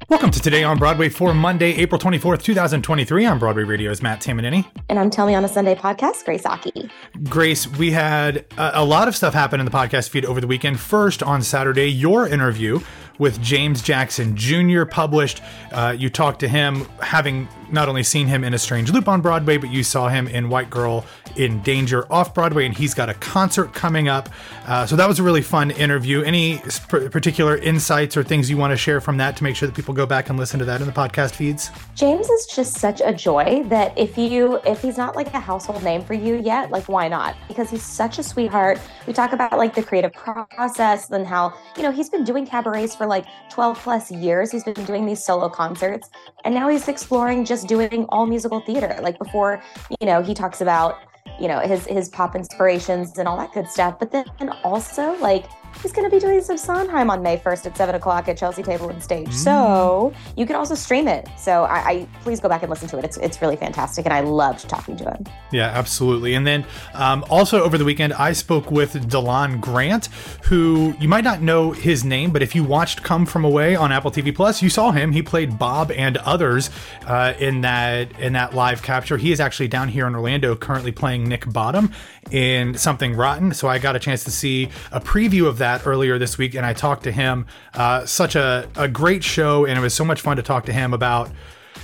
Welcome 0.08 0.32
to 0.32 0.40
Today 0.40 0.64
on 0.64 0.78
Broadway 0.78 1.10
for 1.10 1.34
Monday, 1.34 1.74
April 1.74 2.00
24th, 2.00 2.42
2023 2.42 3.26
on 3.26 3.38
Broadway 3.38 3.64
Radio's 3.64 4.02
Matt 4.02 4.22
Tamanini. 4.22 4.66
And 4.88 4.98
I'm 4.98 5.10
Tell 5.10 5.28
Me 5.28 5.36
on 5.36 5.44
a 5.44 5.50
Sunday 5.50 5.76
podcast, 5.76 6.24
Grace 6.24 6.46
Aki. 6.46 6.90
Grace, 7.26 7.68
we 7.68 7.92
had 7.92 8.46
a, 8.58 8.72
a 8.76 8.86
lot 8.86 9.10
of 9.10 9.16
stuff 9.16 9.34
happen 9.34 9.60
in 9.60 9.66
the 9.66 9.72
podcast 9.72 10.08
feed 10.08 10.24
over 10.24 10.40
the 10.40 10.48
weekend. 10.48 10.80
First, 10.80 11.22
on 11.22 11.42
Saturday, 11.42 11.92
your 11.92 12.28
interview 12.28 12.80
with 13.18 13.42
James 13.42 13.82
Jackson 13.82 14.38
Jr. 14.38 14.86
published. 14.86 15.42
Uh, 15.74 15.94
you 15.98 16.10
talked 16.10 16.40
to 16.40 16.48
him, 16.48 16.86
having 17.02 17.48
not 17.72 17.90
only 17.90 18.04
seen 18.04 18.28
him 18.28 18.44
in 18.44 18.54
A 18.54 18.58
Strange 18.58 18.92
Loop 18.92 19.08
on 19.08 19.22
Broadway, 19.22 19.58
but 19.58 19.70
you 19.70 19.84
saw 19.84 20.10
him 20.10 20.28
in 20.28 20.50
White 20.50 20.70
Girl 20.70 21.06
in 21.36 21.62
Danger 21.62 22.12
off 22.12 22.34
Broadway, 22.34 22.66
and 22.66 22.76
he's 22.76 22.94
got 22.94 23.10
a 23.10 23.14
concert 23.16 23.74
coming 23.74 24.08
up. 24.08 24.30
Uh, 24.66 24.86
so 24.86 24.96
that 24.96 25.08
was 25.08 25.20
a 25.20 25.24
really 25.24 25.42
fun 25.42 25.72
interview. 25.72 26.22
Any 26.22 26.60
particular 26.90 27.58
insights 27.58 28.18
or 28.18 28.24
things 28.24 28.50
you 28.50 28.58
want 28.58 28.72
to 28.72 28.78
share 28.78 29.02
from 29.02 29.18
that 29.18 29.38
to 29.38 29.44
make 29.44 29.56
sure 29.56 29.68
that 29.68 29.76
people 29.76 29.94
go 29.94 30.06
back 30.06 30.30
and 30.30 30.38
listen 30.38 30.60
to 30.60 30.66
that 30.66 30.82
in 30.82 30.88
the 30.88 30.94
podcast 30.94 31.32
feeds? 31.32 31.70
James 31.96 32.30
is 32.30 32.46
just 32.48 32.78
such 32.78 33.02
a 33.04 33.14
joy 33.14 33.64
that 33.66 33.98
if 33.98 34.18
you 34.18 34.60
if 34.66 34.82
he's 34.82 34.98
not 34.98 35.16
like 35.16 35.34
a 35.34 35.40
household 35.40 35.84
name 35.84 36.04
for 36.04 36.14
you 36.14 36.36
yet, 36.36 36.72
like 36.72 36.86
why 36.86 37.08
not? 37.08 37.36
Because 37.48 37.70
he's 37.70 37.84
such 37.84 38.20
a 38.20 38.24
sweetheart. 38.24 38.80
We 39.08 39.14
talk 39.14 39.34
about 39.34 39.58
like 39.58 39.76
the 39.76 39.84
creative 39.84 40.14
process 40.14 41.10
and 41.10 41.26
how 41.26 41.54
you 41.76 41.84
know 41.84 41.92
he's 41.92 42.10
been 42.10 42.24
doing 42.24 42.46
cabarets 42.46 42.96
for 42.96 43.06
like 43.06 43.26
12 43.50 43.80
plus 43.80 44.12
years. 44.12 44.52
He's 44.52 44.64
been 44.64 44.86
doing 44.86 45.06
these 45.06 45.24
solo 45.24 45.50
concerts 45.50 46.10
and 46.46 46.54
now 46.54 46.70
he's 46.70 46.88
exploring 46.88 47.46
just 47.46 47.59
doing 47.64 48.06
all 48.10 48.26
musical 48.26 48.60
theater. 48.60 48.98
Like 49.02 49.18
before, 49.18 49.62
you 50.00 50.08
know, 50.08 50.22
he 50.22 50.34
talks 50.34 50.62
about, 50.62 50.98
you 51.40 51.48
know, 51.48 51.60
his 51.60 51.86
his 51.86 52.10
pop 52.10 52.36
inspirations 52.36 53.18
and 53.18 53.28
all 53.28 53.38
that 53.38 53.54
good 53.54 53.68
stuff. 53.68 54.00
But 54.00 54.12
then 54.12 54.26
also 54.64 55.18
like 55.20 55.46
he's 55.82 55.92
going 55.92 56.10
to 56.10 56.16
be 56.16 56.20
doing 56.20 56.42
some 56.42 56.58
Sondheim 56.58 57.10
on 57.10 57.22
May 57.24 57.38
1st 57.38 57.68
at 57.68 57.78
7 57.78 57.96
o'clock 57.96 58.28
at 58.28 58.38
Chelsea 58.38 58.64
Table 58.64 58.90
and 58.90 59.02
Stage. 59.02 59.28
Mm. 59.28 59.34
So 59.34 60.14
you 60.36 60.46
can 60.46 60.56
also 60.56 60.76
stream 60.76 61.08
it. 61.08 61.28
So 61.38 61.64
I, 61.64 61.90
I, 61.90 62.08
please 62.22 62.40
go 62.40 62.50
back 62.50 62.64
and 62.64 62.70
listen 62.70 62.88
to 62.90 62.98
it. 62.98 63.06
It's, 63.06 63.18
it's 63.18 63.42
really 63.42 63.56
fantastic. 63.56 64.06
And 64.06 64.14
I 64.14 64.22
loved 64.22 64.68
talking 64.68 64.98
to 64.98 65.06
him. 65.06 65.26
Yeah, 65.52 65.68
absolutely. 65.68 66.34
And 66.34 66.46
then 66.46 66.66
um, 66.94 67.26
also 67.30 67.64
over 67.64 67.78
the 67.78 67.86
weekend, 67.86 68.14
I 68.14 68.34
spoke 68.34 68.72
with 68.72 68.94
Delon 69.10 69.62
Grant, 69.62 70.08
who 70.44 70.94
you 71.00 71.08
might 71.08 71.24
not 71.24 71.42
know 71.42 71.72
his 71.72 72.04
name, 72.04 72.32
but 72.32 72.42
if 72.42 72.56
you 72.56 72.64
watched 72.64 73.04
Come 73.04 73.26
From 73.26 73.46
Away 73.46 73.76
on 73.76 73.92
Apple 73.92 74.12
TV 74.12 74.36
Plus, 74.36 74.62
you 74.62 74.70
saw 74.70 74.92
him. 74.92 75.12
He 75.12 75.22
played 75.22 75.58
Bob 75.58 75.92
and 75.92 76.18
others 76.18 76.70
uh, 77.06 77.34
in 77.40 77.62
that 77.62 78.20
in 78.20 78.34
that 78.34 78.54
live 78.54 78.82
capture. 78.82 79.18
He 79.18 79.32
is 79.32 79.40
actually 79.40 79.68
down 79.68 79.90
here 79.90 80.08
in 80.08 80.16
Orlando 80.16 80.56
currently 80.56 80.92
playing 80.92 81.28
Nick 81.28 81.52
Bottom 81.52 81.92
in 82.32 82.76
Something 82.76 83.16
Rotten. 83.16 83.54
So 83.54 83.68
I 83.68 83.80
got 83.80 83.96
a 83.96 84.00
chance 84.00 84.24
to 84.26 84.32
see 84.32 84.70
a 84.92 85.00
preview 85.00 85.48
of 85.48 85.58
that 85.60 85.86
earlier 85.86 86.18
this 86.18 86.38
week, 86.38 86.56
and 86.56 86.66
I 86.66 86.74
talked 86.74 87.04
to 87.04 87.12
him. 87.12 87.46
Uh, 87.74 88.06
such 88.06 88.36
a, 88.36 88.70
a 88.76 88.88
great 88.88 89.24
show, 89.24 89.66
and 89.66 89.78
it 89.78 89.82
was 89.82 89.94
so 89.94 90.06
much 90.06 90.22
fun 90.22 90.38
to 90.38 90.44
talk 90.44 90.66
to 90.66 90.74
him 90.74 90.94
about 90.94 91.30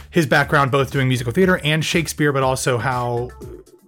his 0.10 0.26
background, 0.26 0.72
both 0.72 0.92
doing 0.92 1.08
musical 1.08 1.34
theater 1.34 1.60
and 1.64 1.84
Shakespeare, 1.84 2.32
but 2.32 2.44
also 2.44 2.78
how 2.78 3.30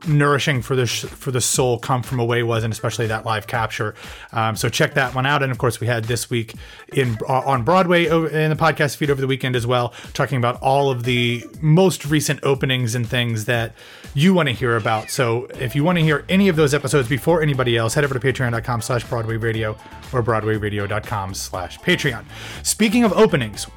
nourishing 0.05 0.61
for 0.61 0.75
the 0.75 0.85
sh- 0.85 1.05
for 1.05 1.31
the 1.31 1.41
soul 1.41 1.79
come 1.79 2.03
from 2.03 2.19
away 2.19 2.43
was 2.43 2.63
and 2.63 2.71
especially 2.71 3.07
that 3.07 3.25
live 3.25 3.47
capture. 3.47 3.95
Um, 4.31 4.55
so 4.55 4.69
check 4.69 4.93
that 4.95 5.15
one 5.15 5.25
out. 5.25 5.41
And 5.43 5.51
of 5.51 5.57
course 5.57 5.79
we 5.79 5.87
had 5.87 6.05
this 6.05 6.29
week 6.29 6.53
in 6.93 7.17
uh, 7.27 7.41
on 7.41 7.63
broadway 7.63 8.05
in 8.05 8.49
the 8.49 8.55
podcast 8.55 8.97
feed 8.97 9.09
over 9.09 9.21
the 9.21 9.27
weekend 9.27 9.55
as 9.55 9.65
well 9.65 9.93
talking 10.13 10.37
about 10.37 10.61
all 10.61 10.89
of 10.89 11.03
the 11.03 11.43
most 11.61 12.05
recent 12.05 12.39
openings 12.43 12.95
and 12.95 13.07
things 13.07 13.45
that 13.45 13.73
you 14.13 14.33
want 14.33 14.49
to 14.49 14.53
hear 14.53 14.75
about. 14.75 15.09
So 15.09 15.45
if 15.59 15.75
you 15.75 15.83
want 15.83 15.97
to 15.97 16.03
hear 16.03 16.25
any 16.29 16.47
of 16.49 16.55
those 16.55 16.73
episodes 16.73 17.07
before 17.07 17.41
anybody 17.41 17.77
else 17.77 17.93
head 17.93 18.03
over 18.03 18.13
to 18.13 18.19
patreon.com 18.19 18.81
slash 18.81 19.03
broadway 19.05 19.37
radio 19.37 19.77
or 20.13 20.21
broadwayradio.com 20.21 21.33
slash 21.33 21.79
patreon. 21.79 22.25
Speaking 22.63 23.03
of 23.03 23.13
openings 23.13 23.67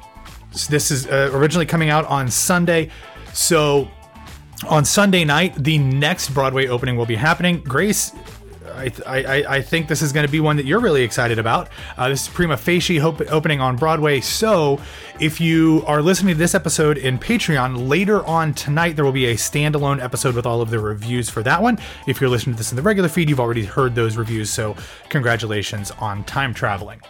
this 0.69 0.91
is 0.91 1.07
uh, 1.07 1.29
originally 1.33 1.65
coming 1.65 1.89
out 1.89 2.05
on 2.05 2.29
sunday. 2.29 2.89
So 3.33 3.89
on 4.67 4.85
Sunday 4.85 5.23
night, 5.25 5.55
the 5.55 5.77
next 5.77 6.29
Broadway 6.29 6.67
opening 6.67 6.95
will 6.95 7.05
be 7.05 7.15
happening. 7.15 7.61
Grace, 7.61 8.13
I, 8.65 8.91
I, 9.05 9.55
I 9.57 9.61
think 9.61 9.87
this 9.87 10.01
is 10.01 10.11
going 10.11 10.25
to 10.25 10.31
be 10.31 10.39
one 10.39 10.57
that 10.57 10.65
you're 10.65 10.79
really 10.79 11.03
excited 11.03 11.39
about. 11.39 11.69
Uh, 11.97 12.09
this 12.09 12.23
is 12.23 12.33
Prima 12.33 12.57
Facie 12.57 12.97
hope, 12.97 13.21
opening 13.31 13.59
on 13.61 13.75
Broadway. 13.75 14.21
So, 14.21 14.79
if 15.19 15.39
you 15.39 15.83
are 15.85 16.01
listening 16.01 16.35
to 16.35 16.39
this 16.39 16.55
episode 16.55 16.97
in 16.97 17.19
Patreon, 17.19 17.87
later 17.87 18.25
on 18.25 18.53
tonight, 18.53 18.95
there 18.95 19.05
will 19.05 19.11
be 19.11 19.27
a 19.27 19.35
standalone 19.35 20.01
episode 20.01 20.35
with 20.35 20.45
all 20.45 20.61
of 20.61 20.69
the 20.69 20.79
reviews 20.79 21.29
for 21.29 21.43
that 21.43 21.61
one. 21.61 21.77
If 22.07 22.19
you're 22.19 22.29
listening 22.29 22.55
to 22.55 22.57
this 22.57 22.71
in 22.71 22.75
the 22.75 22.81
regular 22.81 23.09
feed, 23.09 23.29
you've 23.29 23.39
already 23.39 23.65
heard 23.65 23.95
those 23.95 24.17
reviews. 24.17 24.49
So, 24.49 24.75
congratulations 25.09 25.91
on 25.91 26.23
time 26.23 26.53
traveling. 26.53 27.01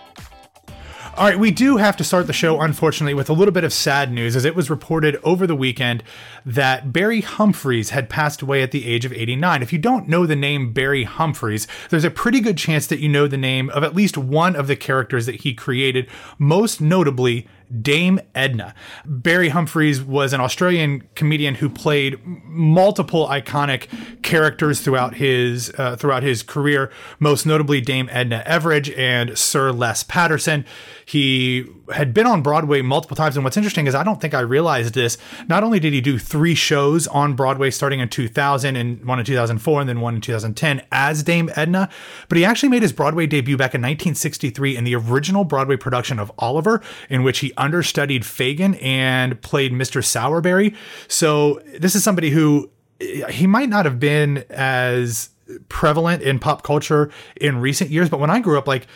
All 1.17 1.27
right, 1.27 1.37
we 1.37 1.51
do 1.51 1.75
have 1.75 1.97
to 1.97 2.05
start 2.05 2.27
the 2.27 2.33
show, 2.33 2.61
unfortunately, 2.61 3.13
with 3.13 3.29
a 3.29 3.33
little 3.33 3.51
bit 3.51 3.65
of 3.65 3.73
sad 3.73 4.13
news, 4.13 4.33
as 4.33 4.45
it 4.45 4.55
was 4.55 4.69
reported 4.69 5.19
over 5.23 5.45
the 5.45 5.57
weekend 5.57 6.03
that 6.45 6.93
Barry 6.93 7.19
Humphries 7.19 7.89
had 7.89 8.09
passed 8.09 8.41
away 8.41 8.63
at 8.63 8.71
the 8.71 8.87
age 8.87 9.03
of 9.03 9.11
89. 9.11 9.61
If 9.61 9.73
you 9.73 9.77
don't 9.77 10.07
know 10.07 10.25
the 10.25 10.37
name 10.37 10.71
Barry 10.71 11.03
Humphries, 11.03 11.67
there's 11.89 12.05
a 12.05 12.09
pretty 12.09 12.39
good 12.39 12.57
chance 12.57 12.87
that 12.87 12.99
you 12.99 13.09
know 13.09 13.27
the 13.27 13.35
name 13.35 13.69
of 13.71 13.83
at 13.83 13.93
least 13.93 14.17
one 14.17 14.55
of 14.55 14.67
the 14.67 14.77
characters 14.77 15.25
that 15.25 15.41
he 15.41 15.53
created, 15.53 16.07
most 16.39 16.79
notably 16.79 17.45
Dame 17.81 18.19
Edna. 18.35 18.73
Barry 19.05 19.49
Humphries 19.49 20.01
was 20.01 20.33
an 20.33 20.41
Australian 20.41 21.07
comedian 21.15 21.55
who 21.55 21.69
played 21.69 22.19
multiple 22.25 23.27
iconic 23.27 23.87
characters 24.23 24.81
throughout 24.81 25.15
his 25.15 25.71
uh, 25.77 25.95
throughout 25.95 26.23
his 26.23 26.43
career, 26.43 26.91
most 27.19 27.45
notably 27.45 27.81
Dame 27.81 28.09
Edna 28.11 28.43
Everage 28.45 28.97
and 28.97 29.37
Sir 29.37 29.71
Les 29.71 30.03
Patterson. 30.03 30.65
He 31.05 31.65
had 31.93 32.13
been 32.13 32.25
on 32.25 32.41
Broadway 32.41 32.81
multiple 32.81 33.17
times, 33.17 33.35
and 33.35 33.43
what's 33.43 33.57
interesting 33.57 33.87
is 33.87 33.95
I 33.95 34.03
don't 34.03 34.21
think 34.21 34.33
I 34.33 34.39
realized 34.39 34.93
this. 34.93 35.17
Not 35.47 35.63
only 35.63 35.79
did 35.79 35.93
he 35.93 36.01
do 36.01 36.17
three 36.17 36.55
shows 36.55 37.07
on 37.07 37.35
Broadway 37.35 37.69
starting 37.69 37.99
in 37.99 38.09
2000 38.09 38.75
and 38.75 39.03
one 39.05 39.19
in 39.19 39.25
2004 39.25 39.81
and 39.81 39.89
then 39.89 39.99
one 39.99 40.15
in 40.15 40.21
2010 40.21 40.81
as 40.91 41.23
Dame 41.23 41.49
Edna, 41.55 41.89
but 42.29 42.37
he 42.37 42.45
actually 42.45 42.69
made 42.69 42.81
his 42.81 42.93
Broadway 42.93 43.27
debut 43.27 43.57
back 43.57 43.75
in 43.75 43.81
1963 43.81 44.77
in 44.77 44.83
the 44.83 44.95
original 44.95 45.43
Broadway 45.43 45.75
production 45.75 46.19
of 46.19 46.31
Oliver, 46.39 46.81
in 47.09 47.23
which 47.23 47.39
he 47.39 47.51
understudied 47.61 48.25
Fagin 48.25 48.75
and 48.81 49.41
played 49.41 49.71
Mr. 49.71 50.01
Sowerberry. 50.01 50.75
So 51.07 51.61
this 51.77 51.95
is 51.95 52.03
somebody 52.03 52.31
who 52.31 52.69
eh, 52.99 53.31
he 53.31 53.47
might 53.47 53.69
not 53.69 53.85
have 53.85 53.99
been 53.99 54.43
as 54.49 55.29
prevalent 55.69 56.23
in 56.23 56.39
pop 56.39 56.63
culture 56.63 57.11
in 57.39 57.57
recent 57.57 57.89
years, 57.89 58.09
but 58.09 58.19
when 58.19 58.29
I 58.29 58.39
grew 58.39 58.57
up, 58.57 58.67
like 58.67 58.87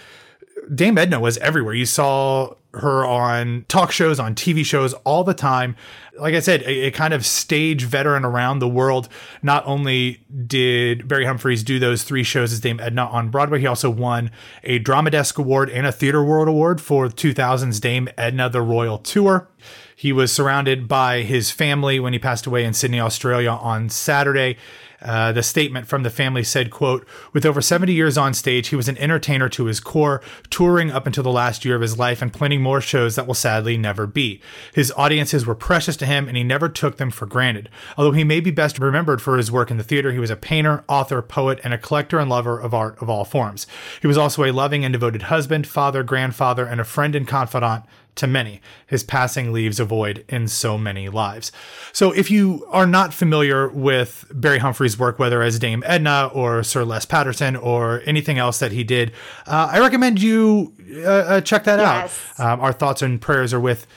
Dame 0.73 0.97
Edna 0.97 1.19
was 1.19 1.37
everywhere. 1.39 1.73
You 1.73 1.85
saw 1.85 2.55
her 2.73 3.05
on 3.05 3.65
talk 3.67 3.91
shows, 3.91 4.19
on 4.19 4.35
TV 4.35 4.65
shows 4.65 4.93
all 5.05 5.23
the 5.23 5.33
time. 5.33 5.75
Like 6.19 6.33
I 6.33 6.39
said, 6.39 6.61
a, 6.63 6.87
a, 6.87 6.91
kind 6.91 7.13
of 7.13 7.25
stage 7.25 7.83
veteran 7.83 8.23
around 8.25 8.59
the 8.59 8.67
world. 8.67 9.09
Not 9.41 9.65
only 9.65 10.23
did 10.47 11.07
Barry 11.07 11.25
Humphries 11.25 11.63
do 11.63 11.79
those 11.79 12.03
three 12.03 12.23
shows 12.23 12.53
as 12.53 12.59
Dame 12.59 12.79
Edna 12.79 13.05
on 13.05 13.29
Broadway, 13.29 13.59
he 13.59 13.67
also 13.67 13.89
won 13.89 14.31
a 14.63 14.79
Drama 14.79 15.11
Desk 15.11 15.37
Award 15.37 15.69
and 15.69 15.85
a 15.85 15.91
Theater 15.91 16.23
World 16.23 16.47
Award 16.47 16.81
for 16.81 17.07
2000's 17.07 17.79
Dame 17.79 18.09
Edna 18.17 18.49
The 18.49 18.61
Royal 18.61 18.97
Tour. 18.97 19.49
He 19.95 20.11
was 20.11 20.31
surrounded 20.31 20.87
by 20.87 21.21
his 21.21 21.51
family 21.51 21.99
when 21.99 22.13
he 22.13 22.19
passed 22.19 22.45
away 22.45 22.65
in 22.65 22.73
Sydney, 22.73 22.99
Australia 22.99 23.51
on 23.51 23.89
Saturday. 23.89 24.57
Uh, 25.01 25.31
the 25.31 25.43
statement 25.43 25.87
from 25.87 26.03
the 26.03 26.09
family 26.09 26.43
said, 26.43 26.71
quote, 26.71 27.07
with 27.33 27.45
over 27.45 27.61
70 27.61 27.93
years 27.93 28.17
on 28.17 28.33
stage, 28.33 28.69
he 28.69 28.75
was 28.75 28.87
an 28.87 28.97
entertainer 28.97 29.49
to 29.49 29.65
his 29.65 29.79
core, 29.79 30.21
touring 30.49 30.91
up 30.91 31.05
until 31.05 31.23
the 31.23 31.31
last 31.31 31.65
year 31.65 31.75
of 31.75 31.81
his 31.81 31.97
life 31.97 32.21
and 32.21 32.33
planning 32.33 32.61
more 32.61 32.81
shows 32.81 33.15
that 33.15 33.27
will 33.27 33.33
sadly 33.33 33.77
never 33.77 34.07
be. 34.07 34.41
His 34.73 34.91
audiences 34.95 35.45
were 35.45 35.55
precious 35.55 35.97
to 35.97 36.05
him 36.05 36.27
and 36.27 36.37
he 36.37 36.43
never 36.43 36.69
took 36.69 36.97
them 36.97 37.11
for 37.11 37.25
granted. 37.25 37.69
Although 37.97 38.11
he 38.11 38.23
may 38.23 38.39
be 38.39 38.51
best 38.51 38.79
remembered 38.79 39.21
for 39.21 39.37
his 39.37 39.51
work 39.51 39.71
in 39.71 39.77
the 39.77 39.83
theater, 39.83 40.11
he 40.11 40.19
was 40.19 40.29
a 40.29 40.35
painter, 40.35 40.83
author, 40.87 41.21
poet, 41.21 41.59
and 41.63 41.73
a 41.73 41.77
collector 41.77 42.19
and 42.19 42.29
lover 42.29 42.59
of 42.59 42.73
art 42.73 43.01
of 43.01 43.09
all 43.09 43.25
forms. 43.25 43.67
He 44.01 44.07
was 44.07 44.17
also 44.17 44.43
a 44.43 44.51
loving 44.51 44.85
and 44.85 44.93
devoted 44.93 45.23
husband, 45.23 45.67
father, 45.67 46.03
grandfather, 46.03 46.65
and 46.65 46.79
a 46.79 46.85
friend 46.85 47.15
and 47.15 47.27
confidant 47.27 47.83
to 48.15 48.27
many. 48.27 48.61
His 48.87 49.03
passing 49.03 49.51
leaves 49.51 49.79
a 49.79 49.85
void 49.85 50.25
in 50.29 50.47
so 50.47 50.77
many 50.77 51.09
lives. 51.09 51.51
So 51.91 52.11
if 52.11 52.31
you 52.31 52.65
are 52.69 52.87
not 52.87 53.13
familiar 53.13 53.67
with 53.67 54.25
Barry 54.33 54.59
Humphries' 54.59 54.97
work, 54.97 55.19
whether 55.19 55.41
as 55.41 55.59
Dame 55.59 55.83
Edna 55.85 56.29
or 56.33 56.63
Sir 56.63 56.83
Les 56.83 57.05
Patterson 57.05 57.55
or 57.55 58.01
anything 58.05 58.37
else 58.37 58.59
that 58.59 58.71
he 58.71 58.83
did, 58.83 59.11
uh, 59.47 59.69
I 59.71 59.79
recommend 59.79 60.21
you 60.21 60.73
uh, 60.97 61.09
uh, 61.09 61.41
check 61.41 61.63
that 61.65 61.79
yes. 61.79 62.33
out. 62.39 62.53
Um, 62.53 62.61
our 62.61 62.73
thoughts 62.73 63.01
and 63.01 63.21
prayers 63.21 63.53
are 63.53 63.59
with 63.59 63.87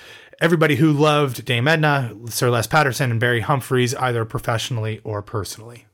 everybody 0.41 0.77
who 0.77 0.93
loved 0.93 1.45
Dame 1.45 1.69
Edna, 1.69 2.15
Sir 2.27 2.51
Les 2.51 2.67
Patterson, 2.67 3.11
and 3.11 3.21
Barry 3.21 3.41
Humphries, 3.41 3.95
either 3.95 4.25
professionally 4.25 5.01
or 5.05 5.23
personally. 5.23 5.87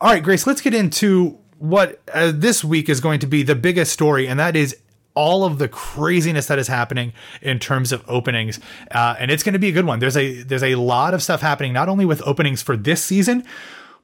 All 0.00 0.10
right, 0.10 0.22
Grace, 0.22 0.46
let's 0.46 0.60
get 0.60 0.74
into 0.74 1.38
what 1.58 2.00
uh, 2.14 2.32
this 2.34 2.64
week 2.64 2.88
is 2.88 3.00
going 3.00 3.20
to 3.20 3.26
be 3.26 3.42
the 3.42 3.54
biggest 3.54 3.92
story, 3.92 4.26
and 4.26 4.40
that 4.40 4.56
is 4.56 4.76
all 5.14 5.44
of 5.44 5.58
the 5.58 5.68
craziness 5.68 6.46
that 6.46 6.58
is 6.58 6.68
happening 6.68 7.12
in 7.42 7.58
terms 7.58 7.92
of 7.92 8.04
openings, 8.08 8.60
uh, 8.92 9.16
and 9.18 9.30
it's 9.30 9.42
going 9.42 9.52
to 9.52 9.58
be 9.58 9.68
a 9.68 9.72
good 9.72 9.86
one. 9.86 9.98
There's 9.98 10.16
a 10.16 10.42
there's 10.42 10.62
a 10.62 10.76
lot 10.76 11.14
of 11.14 11.22
stuff 11.22 11.40
happening, 11.40 11.72
not 11.72 11.88
only 11.88 12.04
with 12.04 12.22
openings 12.26 12.62
for 12.62 12.76
this 12.76 13.02
season, 13.02 13.44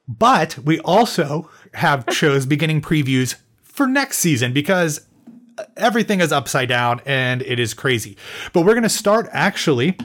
but 0.07 0.57
we 0.59 0.79
also 0.79 1.49
have 1.73 2.05
shows 2.11 2.45
beginning 2.45 2.81
previews 2.81 3.35
for 3.63 3.87
next 3.87 4.17
season 4.17 4.53
because 4.53 5.01
everything 5.75 6.21
is 6.21 6.31
upside 6.31 6.69
down 6.69 7.01
and 7.05 7.41
it 7.41 7.59
is 7.59 7.73
crazy. 7.73 8.17
But 8.53 8.61
we're 8.61 8.73
going 8.73 8.83
to 8.83 8.89
start 8.89 9.27
actually 9.31 9.97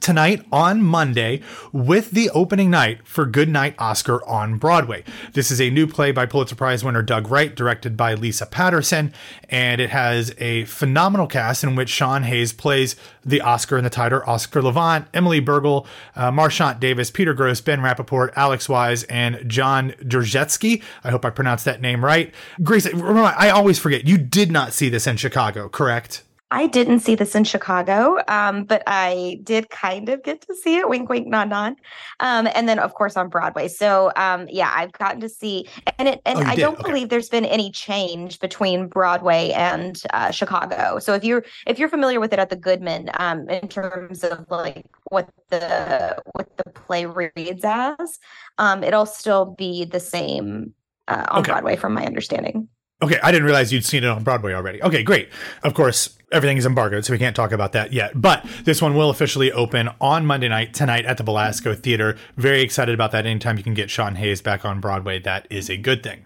tonight 0.00 0.44
on 0.50 0.82
Monday 0.82 1.42
with 1.72 2.10
the 2.12 2.30
opening 2.30 2.70
night 2.70 3.06
for 3.06 3.26
Goodnight 3.26 3.74
Oscar 3.78 4.24
on 4.26 4.58
Broadway. 4.58 5.04
This 5.32 5.50
is 5.50 5.60
a 5.60 5.70
new 5.70 5.86
play 5.86 6.12
by 6.12 6.26
Pulitzer 6.26 6.54
Prize 6.54 6.84
winner 6.84 7.02
Doug 7.02 7.30
Wright, 7.30 7.54
directed 7.54 7.96
by 7.96 8.14
Lisa 8.14 8.46
Peterson, 8.46 9.12
and 9.48 9.80
it 9.80 9.90
has 9.90 10.34
a 10.38 10.64
phenomenal 10.64 11.26
cast 11.26 11.64
in 11.64 11.74
which 11.74 11.88
Sean 11.88 12.22
Hayes 12.22 12.52
plays 12.52 12.96
the 13.24 13.40
Oscar 13.40 13.76
in 13.76 13.84
the 13.84 13.90
title, 13.90 14.22
Oscar 14.26 14.62
Levant, 14.62 15.06
Emily 15.12 15.40
Bergl, 15.40 15.86
uh, 16.16 16.30
Marchant 16.30 16.80
Davis, 16.80 17.10
Peter 17.10 17.34
Grosz, 17.34 17.64
Ben 17.64 17.80
Rappaport, 17.80 18.32
Alex 18.36 18.68
Wyse, 18.68 19.04
and 19.08 19.48
John 19.48 19.90
Zdrojeski. 20.02 20.82
I 21.04 21.10
hope 21.10 21.24
I 21.24 21.30
pronounced 21.30 21.64
that 21.64 21.80
name 21.80 22.04
right. 22.04 22.32
Grace, 22.62 22.86
I 22.86 23.50
always 23.50 23.78
forget, 23.78 24.06
you 24.06 24.18
did 24.18 24.50
not 24.50 24.72
see 24.72 24.88
this 24.88 25.06
in 25.06 25.16
Chicago, 25.16 25.68
correct? 25.68 26.22
I 26.50 26.66
didn't 26.66 27.00
see 27.00 27.14
this 27.14 27.34
in 27.34 27.44
Chicago, 27.44 28.18
um, 28.26 28.64
but 28.64 28.82
I 28.86 29.38
did 29.42 29.68
kind 29.68 30.08
of 30.08 30.22
get 30.22 30.40
to 30.42 30.54
see 30.54 30.78
it. 30.78 30.88
Wink, 30.88 31.10
wink, 31.10 31.26
nod, 31.26 31.50
nod. 31.50 31.74
Um, 32.20 32.48
and 32.54 32.66
then, 32.66 32.78
of 32.78 32.94
course, 32.94 33.18
on 33.18 33.28
Broadway. 33.28 33.68
So, 33.68 34.10
um, 34.16 34.46
yeah, 34.50 34.72
I've 34.74 34.92
gotten 34.92 35.20
to 35.20 35.28
see, 35.28 35.68
and 35.98 36.08
it, 36.08 36.22
and 36.24 36.38
oh, 36.38 36.42
I 36.42 36.54
did? 36.54 36.62
don't 36.62 36.78
okay. 36.78 36.90
believe 36.90 37.08
there's 37.10 37.28
been 37.28 37.44
any 37.44 37.70
change 37.70 38.40
between 38.40 38.88
Broadway 38.88 39.50
and 39.50 40.02
uh, 40.14 40.30
Chicago. 40.30 40.98
So, 41.00 41.12
if 41.12 41.22
you're 41.22 41.44
if 41.66 41.78
you're 41.78 41.90
familiar 41.90 42.18
with 42.18 42.32
it 42.32 42.38
at 42.38 42.48
the 42.48 42.56
Goodman, 42.56 43.10
um, 43.18 43.48
in 43.50 43.68
terms 43.68 44.24
of 44.24 44.46
like 44.50 44.86
what 45.10 45.28
the 45.50 46.16
what 46.32 46.56
the 46.56 46.70
play 46.70 47.04
reads 47.04 47.62
as, 47.62 48.18
um, 48.56 48.82
it'll 48.82 49.06
still 49.06 49.54
be 49.58 49.84
the 49.84 50.00
same 50.00 50.72
uh, 51.08 51.26
on 51.28 51.40
okay. 51.40 51.52
Broadway, 51.52 51.76
from 51.76 51.92
my 51.92 52.06
understanding. 52.06 52.68
Okay, 53.00 53.18
I 53.22 53.30
didn't 53.30 53.44
realize 53.44 53.72
you'd 53.72 53.84
seen 53.84 54.02
it 54.02 54.10
on 54.10 54.24
Broadway 54.24 54.54
already. 54.54 54.82
Okay, 54.82 55.04
great. 55.04 55.28
Of 55.62 55.72
course, 55.72 56.18
everything 56.32 56.56
is 56.56 56.66
embargoed, 56.66 57.04
so 57.04 57.12
we 57.12 57.18
can't 57.18 57.36
talk 57.36 57.52
about 57.52 57.72
that 57.72 57.92
yet. 57.92 58.20
But 58.20 58.44
this 58.64 58.82
one 58.82 58.96
will 58.96 59.10
officially 59.10 59.52
open 59.52 59.90
on 60.00 60.26
Monday 60.26 60.48
night 60.48 60.74
tonight 60.74 61.06
at 61.06 61.16
the 61.16 61.22
Belasco 61.22 61.74
Theater. 61.74 62.16
Very 62.36 62.60
excited 62.60 62.94
about 62.94 63.12
that. 63.12 63.24
Anytime 63.24 63.56
you 63.56 63.62
can 63.62 63.74
get 63.74 63.88
Sean 63.88 64.16
Hayes 64.16 64.42
back 64.42 64.64
on 64.64 64.80
Broadway, 64.80 65.20
that 65.20 65.46
is 65.48 65.70
a 65.70 65.76
good 65.76 66.02
thing. 66.02 66.24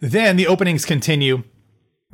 Then 0.00 0.36
the 0.36 0.46
openings 0.46 0.86
continue 0.86 1.42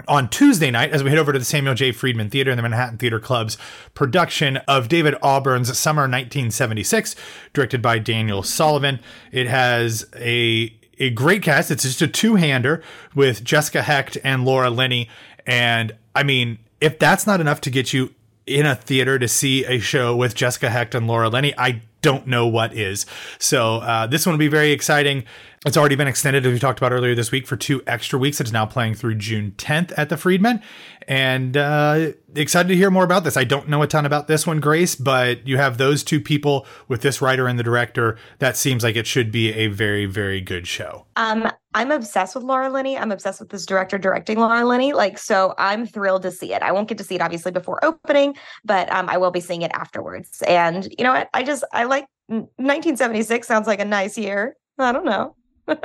on 0.09 0.29
Tuesday 0.29 0.73
night 0.73 0.91
as 0.91 1.05
we 1.05 1.11
head 1.11 1.19
over 1.21 1.33
to 1.33 1.39
the 1.39 1.45
Samuel 1.45 1.75
J. 1.77 1.93
Friedman 1.93 2.31
Theater 2.31 2.51
and 2.51 2.59
the 2.59 2.63
Manhattan 2.63 2.99
Theater 2.99 3.21
Club's 3.21 3.57
production 3.95 4.57
of 4.67 4.89
David 4.89 5.15
Auburn's 5.23 5.79
Summer 5.79 6.03
1976, 6.03 7.15
directed 7.53 7.81
by 7.81 8.01
Daniel 8.01 8.43
Sullivan. 8.43 8.99
It 9.31 9.47
has 9.47 10.07
a 10.17 10.77
a 10.99 11.11
great 11.11 11.43
cast. 11.43 11.71
It's 11.71 11.83
just 11.83 12.03
a 12.03 12.09
two 12.09 12.37
hander 12.37 12.83
with 13.15 13.45
Jessica 13.45 13.83
Hecht 13.83 14.19
and 14.25 14.45
Laura 14.45 14.71
Linney. 14.71 15.09
And 15.47 15.97
I 16.15 16.23
mean, 16.23 16.59
if 16.81 16.99
that's 16.99 17.27
not 17.27 17.41
enough 17.41 17.61
to 17.63 17.71
get 17.71 17.93
you 17.93 18.15
in 18.47 18.67
a 18.67 18.75
theater 18.75 19.19
to 19.19 19.29
see 19.29 19.65
a 19.65 19.79
show 19.79 20.15
with 20.15 20.35
Jessica 20.35 20.71
Hecht 20.71 20.95
and 20.95 21.07
Laura 21.07 21.29
Linney, 21.29 21.55
I 21.57 21.83
don't 22.03 22.27
know 22.27 22.47
what 22.47 22.75
is. 22.75 23.07
So 23.39 23.77
uh, 23.77 24.07
this 24.07 24.27
one 24.27 24.35
will 24.35 24.39
be 24.39 24.49
very 24.49 24.73
exciting. 24.73 25.25
It's 25.65 25.79
already 25.79 25.97
been 25.97 26.09
extended, 26.09 26.45
as 26.45 26.53
we 26.53 26.59
talked 26.59 26.79
about 26.79 26.93
earlier 26.93 27.15
this 27.15 27.33
week, 27.33 27.47
for 27.47 27.57
two 27.57 27.83
extra 27.87 28.19
weeks. 28.19 28.39
It's 28.39 28.53
now 28.53 28.67
playing 28.67 28.97
through 28.97 29.15
June 29.15 29.55
10th 29.57 29.95
at 29.97 30.11
the 30.11 30.19
Friedman. 30.19 30.61
And 31.07 31.57
uh, 31.57 32.13
excited 32.35 32.69
to 32.69 32.77
hear 32.77 32.91
more 32.91 33.05
about 33.05 33.25
this. 33.25 33.37
I 33.37 33.45
don't 33.45 33.69
know 33.69 33.83
a 33.83 33.87
ton 33.87 34.07
about 34.07 34.29
this 34.29 34.47
one, 34.47 34.61
Grace, 34.61 34.95
but 34.95 35.47
you 35.47 35.57
have 35.57 35.79
those 35.79 36.03
two 36.03 36.21
people 36.21 36.67
with 36.89 37.03
this 37.03 37.21
writer 37.21 37.47
and 37.47 37.59
the 37.59 37.63
director. 37.63 38.17
That 38.39 38.57
seems 38.57 38.83
like 38.83 38.97
it 38.97 39.07
should 39.07 39.31
be 39.31 39.53
a 39.53 39.69
very, 39.69 40.07
very 40.07 40.41
good 40.41 40.67
show. 40.67 41.07
Um, 41.17 41.51
I'm 41.75 41.91
obsessed 41.91 42.35
with 42.35 42.45
Laura 42.45 42.71
Linney. 42.71 42.97
I'm 42.97 43.13
obsessed 43.13 43.41
with 43.41 43.51
this 43.51 43.67
director 43.67 43.99
directing 43.99 44.39
Laura 44.39 44.65
Linney. 44.65 44.93
Like, 44.93 45.19
so 45.19 45.55
I'm 45.59 45.87
thrilled 45.87 46.23
to 46.23 46.31
see 46.31 46.55
it. 46.55 46.63
I 46.63 46.73
won't 46.73 46.89
get 46.89 46.99
to 46.99 47.05
see 47.05 47.17
it 47.17 47.21
obviously 47.21 47.53
before 47.53 47.85
opening, 47.85 48.37
but 48.65 48.91
um, 48.93 49.09
I 49.09 49.19
will 49.19 49.31
be 49.31 49.41
seeing 49.41 49.63
it 49.63 49.73
afterwards. 49.75 50.43
And 50.43 50.85
you 50.97 51.05
know 51.05 51.13
what? 51.13 51.29
I 51.35 51.43
just 51.43 51.65
I 51.73 51.85
like 51.85 52.07
1976 52.29 53.47
sounds 53.47 53.67
like 53.67 53.81
a 53.81 53.85
nice 53.85 54.17
year. 54.17 54.57
I 54.79 54.93
don't 54.93 55.05
know. 55.05 55.37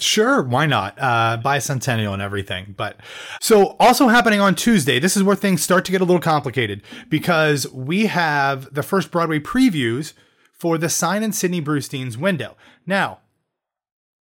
Sure, 0.00 0.42
why 0.42 0.66
not? 0.66 0.98
Uh, 0.98 1.38
bicentennial 1.44 2.12
and 2.12 2.22
everything. 2.22 2.74
But 2.76 2.96
so 3.40 3.76
also 3.78 4.08
happening 4.08 4.40
on 4.40 4.54
Tuesday, 4.56 4.98
this 4.98 5.16
is 5.16 5.22
where 5.22 5.36
things 5.36 5.62
start 5.62 5.84
to 5.84 5.92
get 5.92 6.00
a 6.00 6.04
little 6.04 6.20
complicated 6.20 6.82
because 7.08 7.70
we 7.72 8.06
have 8.06 8.74
the 8.74 8.82
first 8.82 9.10
Broadway 9.12 9.38
previews 9.38 10.12
for 10.52 10.78
the 10.78 10.88
sign 10.88 11.22
in 11.22 11.32
Sidney 11.32 11.62
Brustein's 11.62 12.18
window. 12.18 12.56
Now, 12.86 13.20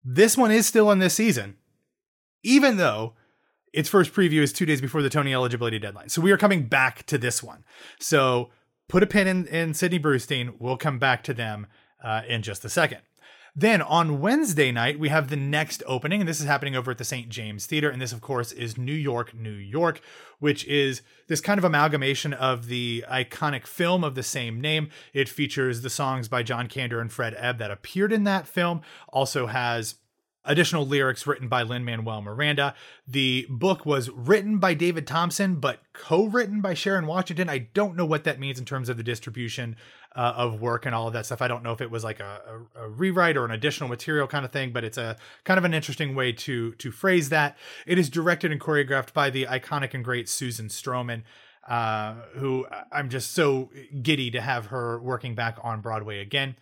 this 0.04 0.38
one 0.38 0.52
is 0.52 0.68
still 0.68 0.92
in 0.92 1.00
this 1.00 1.16
season, 1.16 1.56
even 2.44 2.78
though 2.78 3.14
its 3.74 3.90
first 3.90 4.14
preview 4.14 4.42
is 4.42 4.54
two 4.54 4.66
days 4.66 4.82
before 4.82 5.02
the 5.02 5.10
Tony 5.10 5.34
eligibility 5.34 5.80
deadline. 5.80 6.10
So 6.10 6.22
we 6.22 6.32
are 6.32 6.38
coming 6.38 6.68
back 6.68 7.06
to 7.08 7.18
this 7.18 7.42
one. 7.42 7.64
So 8.00 8.52
put 8.88 9.02
a 9.02 9.08
pin 9.08 9.28
in, 9.28 9.48
in 9.48 9.74
Sidney 9.74 10.00
Brustein. 10.00 10.54
We'll 10.60 10.78
come 10.78 11.00
back 11.00 11.24
to 11.24 11.34
them 11.34 11.68
uh, 12.04 12.22
in 12.28 12.44
just 12.44 12.64
a 12.64 12.70
second. 12.70 13.00
Then 13.58 13.82
on 13.82 14.20
Wednesday 14.20 14.70
night, 14.74 15.00
we 15.00 15.08
have 15.08 15.30
the 15.30 15.38
next 15.38 15.82
opening, 15.88 16.20
and 16.20 16.28
this 16.28 16.42
is 16.42 16.46
happening 16.46 16.76
over 16.76 16.92
at 16.92 16.98
the 16.98 17.06
St. 17.06 17.30
James 17.30 17.66
Theater. 17.66 17.90
And 17.90 18.02
this, 18.02 18.12
of 18.12 18.20
course, 18.20 18.52
is 18.52 18.78
New 18.78 18.92
York, 18.94 19.34
New 19.34 19.50
York, 19.50 20.02
which 20.40 20.66
is 20.66 21.02
this 21.28 21.40
kind 21.40 21.58
of 21.58 21.64
amalgamation 21.64 22.34
of 22.34 22.68
the 22.68 23.06
iconic 23.10 23.66
film 23.66 24.04
of 24.04 24.14
the 24.14 24.24
same 24.24 24.60
name. 24.60 24.90
It 25.14 25.30
features 25.30 25.82
the 25.82 25.90
songs 25.90 26.28
by 26.28 26.44
John 26.44 26.68
Kander 26.68 27.00
and 27.00 27.10
Fred 27.10 27.34
Ebb 27.38 27.60
that 27.60 27.72
appeared 27.72 28.12
in 28.12 28.26
that 28.26 28.46
film, 28.46 28.82
also 29.08 29.48
has 29.48 29.96
additional 30.46 30.86
lyrics 30.86 31.26
written 31.28 31.48
by 31.48 31.64
Lin 31.64 31.84
Manuel 31.84 32.22
Miranda. 32.22 32.76
The 33.08 33.46
book 33.50 33.86
was 33.86 34.10
written 34.10 34.60
by 34.60 34.74
David 34.74 35.08
Thompson, 35.08 35.56
but 35.56 35.80
co 35.94 36.26
written 36.26 36.62
by 36.62 36.74
Sharon 36.74 37.08
Washington. 37.08 37.50
I 37.50 37.60
don't 37.74 37.96
know 37.96 38.06
what 38.06 38.24
that 38.24 38.40
means 38.40 38.60
in 38.60 38.66
terms 38.66 38.90
of 38.90 38.98
the 38.98 39.04
distribution 39.04 39.76
uh, 40.16 40.34
of 40.38 40.62
work 40.62 40.86
and 40.86 40.96
all 40.96 41.08
of 41.08 41.14
that 41.14 41.26
stuff. 41.26 41.42
I 41.42 41.48
don't 41.48 41.64
know 41.64 41.74
if 41.74 41.82
it 41.82 41.92
was 41.92 42.04
like 42.04 42.20
a, 42.20 42.66
a, 42.76 42.86
a, 42.86 42.90
rewrite 42.90 43.36
or 43.36 43.44
an 43.44 43.52
additional 43.52 43.90
material 43.90 44.28
kind 44.28 44.46
of 44.46 44.52
thing, 44.52 44.72
but 44.72 44.84
it's 44.84 44.98
a 44.98 45.18
kind 45.44 45.58
of 45.58 45.66
an 45.66 45.74
interesting 45.74 46.16
way 46.16 46.32
to 46.32 46.72
to 46.74 46.92
phrase 46.92 47.30
that. 47.30 47.58
It 47.86 48.00
is 48.00 48.10
directed 48.10 48.52
and 48.52 48.62
choreographed 48.62 49.14
by 49.14 49.30
the 49.30 49.46
iconic 49.46 49.94
and 49.94 50.04
great 50.04 50.30
Susan 50.30 50.68
Stroman. 50.68 51.24
Uh, 51.68 52.14
who 52.36 52.68
I'm 52.92 53.10
just 53.10 53.32
so 53.32 53.72
giddy 54.04 54.30
to 54.30 54.40
have 54.40 54.68
her 54.68 55.00
working 55.00 55.34
back 55.34 55.58
on 55.64 55.82
Broadway 55.82 56.20
again. 56.20 56.56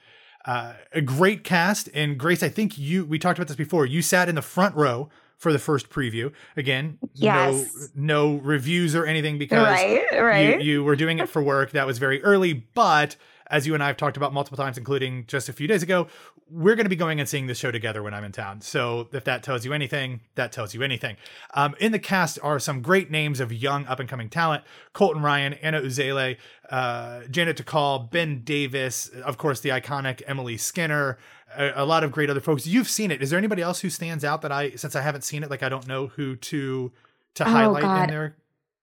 Uh, 0.46 0.74
a 0.92 1.02
great 1.02 1.44
cast. 1.44 1.90
And 1.94 2.18
Grace, 2.18 2.44
I 2.44 2.50
think 2.50 2.78
you 2.78 3.06
we 3.06 3.20
talked 3.20 3.40
about 3.40 3.48
this 3.48 3.58
before. 3.58 3.86
You 3.86 4.02
sat 4.02 4.28
in 4.30 4.36
the 4.36 4.42
front 4.42 4.76
row 4.76 5.10
for 5.38 5.54
the 5.54 5.60
first 5.60 5.90
preview. 5.90 6.32
Again, 6.58 7.00
yes. 7.14 7.90
no 7.96 8.34
no 8.34 8.38
reviews 8.38 8.96
or 8.96 9.06
anything 9.06 9.38
because 9.38 9.66
right, 9.66 10.04
right. 10.14 10.62
You, 10.62 10.74
you 10.74 10.84
were 10.84 10.96
doing 10.96 11.20
it 11.20 11.30
for 11.30 11.42
work. 11.42 11.72
That 11.72 11.86
was 11.86 11.98
very 11.98 12.24
early, 12.24 12.54
but 12.74 13.16
as 13.48 13.68
you 13.68 13.74
and 13.74 13.84
I 13.84 13.88
have 13.88 13.98
talked 13.98 14.18
about 14.18 14.34
multiple 14.34 14.58
times, 14.58 14.78
including 14.78 15.26
just 15.28 15.50
a 15.50 15.54
few 15.54 15.68
days 15.68 15.84
ago, 15.84 16.08
we're 16.50 16.76
going 16.76 16.86
to 16.86 16.90
be 16.90 16.96
going 16.96 17.20
and 17.20 17.28
seeing 17.28 17.48
this 17.48 17.58
show 17.58 17.72
together 17.72 18.04
when 18.04 18.14
I'm 18.14 18.24
in 18.24 18.32
town. 18.32 18.62
So 18.62 19.10
if 19.12 19.24
that 19.24 19.44
tells 19.44 19.66
you 19.66 19.74
anything, 19.74 20.22
that 20.36 20.52
tells 20.52 20.74
you 20.74 20.84
anything. 20.84 21.18
Um, 21.54 21.76
in 21.80 21.92
the 21.92 22.00
cast 22.00 22.38
are 22.44 22.60
some 22.60 22.82
great 22.82 23.10
names 23.10 23.40
of 23.40 23.52
young 23.52 23.86
up 23.88 24.00
and 24.00 24.08
coming 24.08 24.30
talent: 24.30 24.64
Colton 24.94 25.22
Ryan, 25.22 25.54
Anna 25.54 25.82
Uzele, 25.82 26.38
uh, 26.70 27.22
Janet 27.30 27.58
Dacal, 27.58 28.10
Ben 28.12 28.42
Davis, 28.44 29.08
of 29.08 29.38
course 29.38 29.60
the 29.60 29.70
iconic 29.70 30.22
Emily 30.28 30.58
Skinner. 30.58 31.18
A, 31.56 31.84
a, 31.84 31.86
lot 31.86 32.04
of 32.04 32.12
great 32.12 32.32
other 32.32 32.40
folks. 32.40 32.66
You've 32.66 32.90
seen 32.90 33.12
it. 33.12 33.22
Is 33.22 33.30
there 33.30 33.38
anybody 33.38 33.62
else 33.62 33.82
who 33.82 33.92
stands 33.92 34.24
out 34.24 34.42
that 34.42 34.52
I, 34.52 34.72
since 34.72 34.96
I 34.96 35.02
haven't 35.02 35.24
seen 35.24 35.44
it, 35.44 35.52
like 35.52 35.62
I 35.62 35.70
don't 35.70 35.88
know 35.88 36.08
who 36.08 36.36
to 36.36 36.92
to 37.36 37.48
oh, 37.48 37.50
highlight 37.50 37.84
God. 37.84 38.04
in 38.04 38.10
there? 38.10 38.36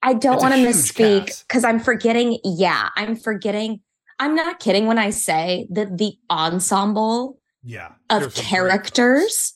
I 0.02 0.14
don't 0.14 0.38
want 0.38 0.54
to 0.54 0.60
misspeak 0.60 1.44
because 1.46 1.64
I'm 1.64 1.80
forgetting. 1.80 2.38
Yeah, 2.44 2.90
I'm 2.96 3.16
forgetting 3.16 3.80
I'm 4.20 4.34
not 4.34 4.60
kidding 4.60 4.86
when 4.86 4.98
I 4.98 5.10
say 5.10 5.66
that 5.70 5.96
the 5.96 6.12
ensemble 6.30 7.38
yeah, 7.64 7.92
of 8.10 8.34
characters 8.34 9.54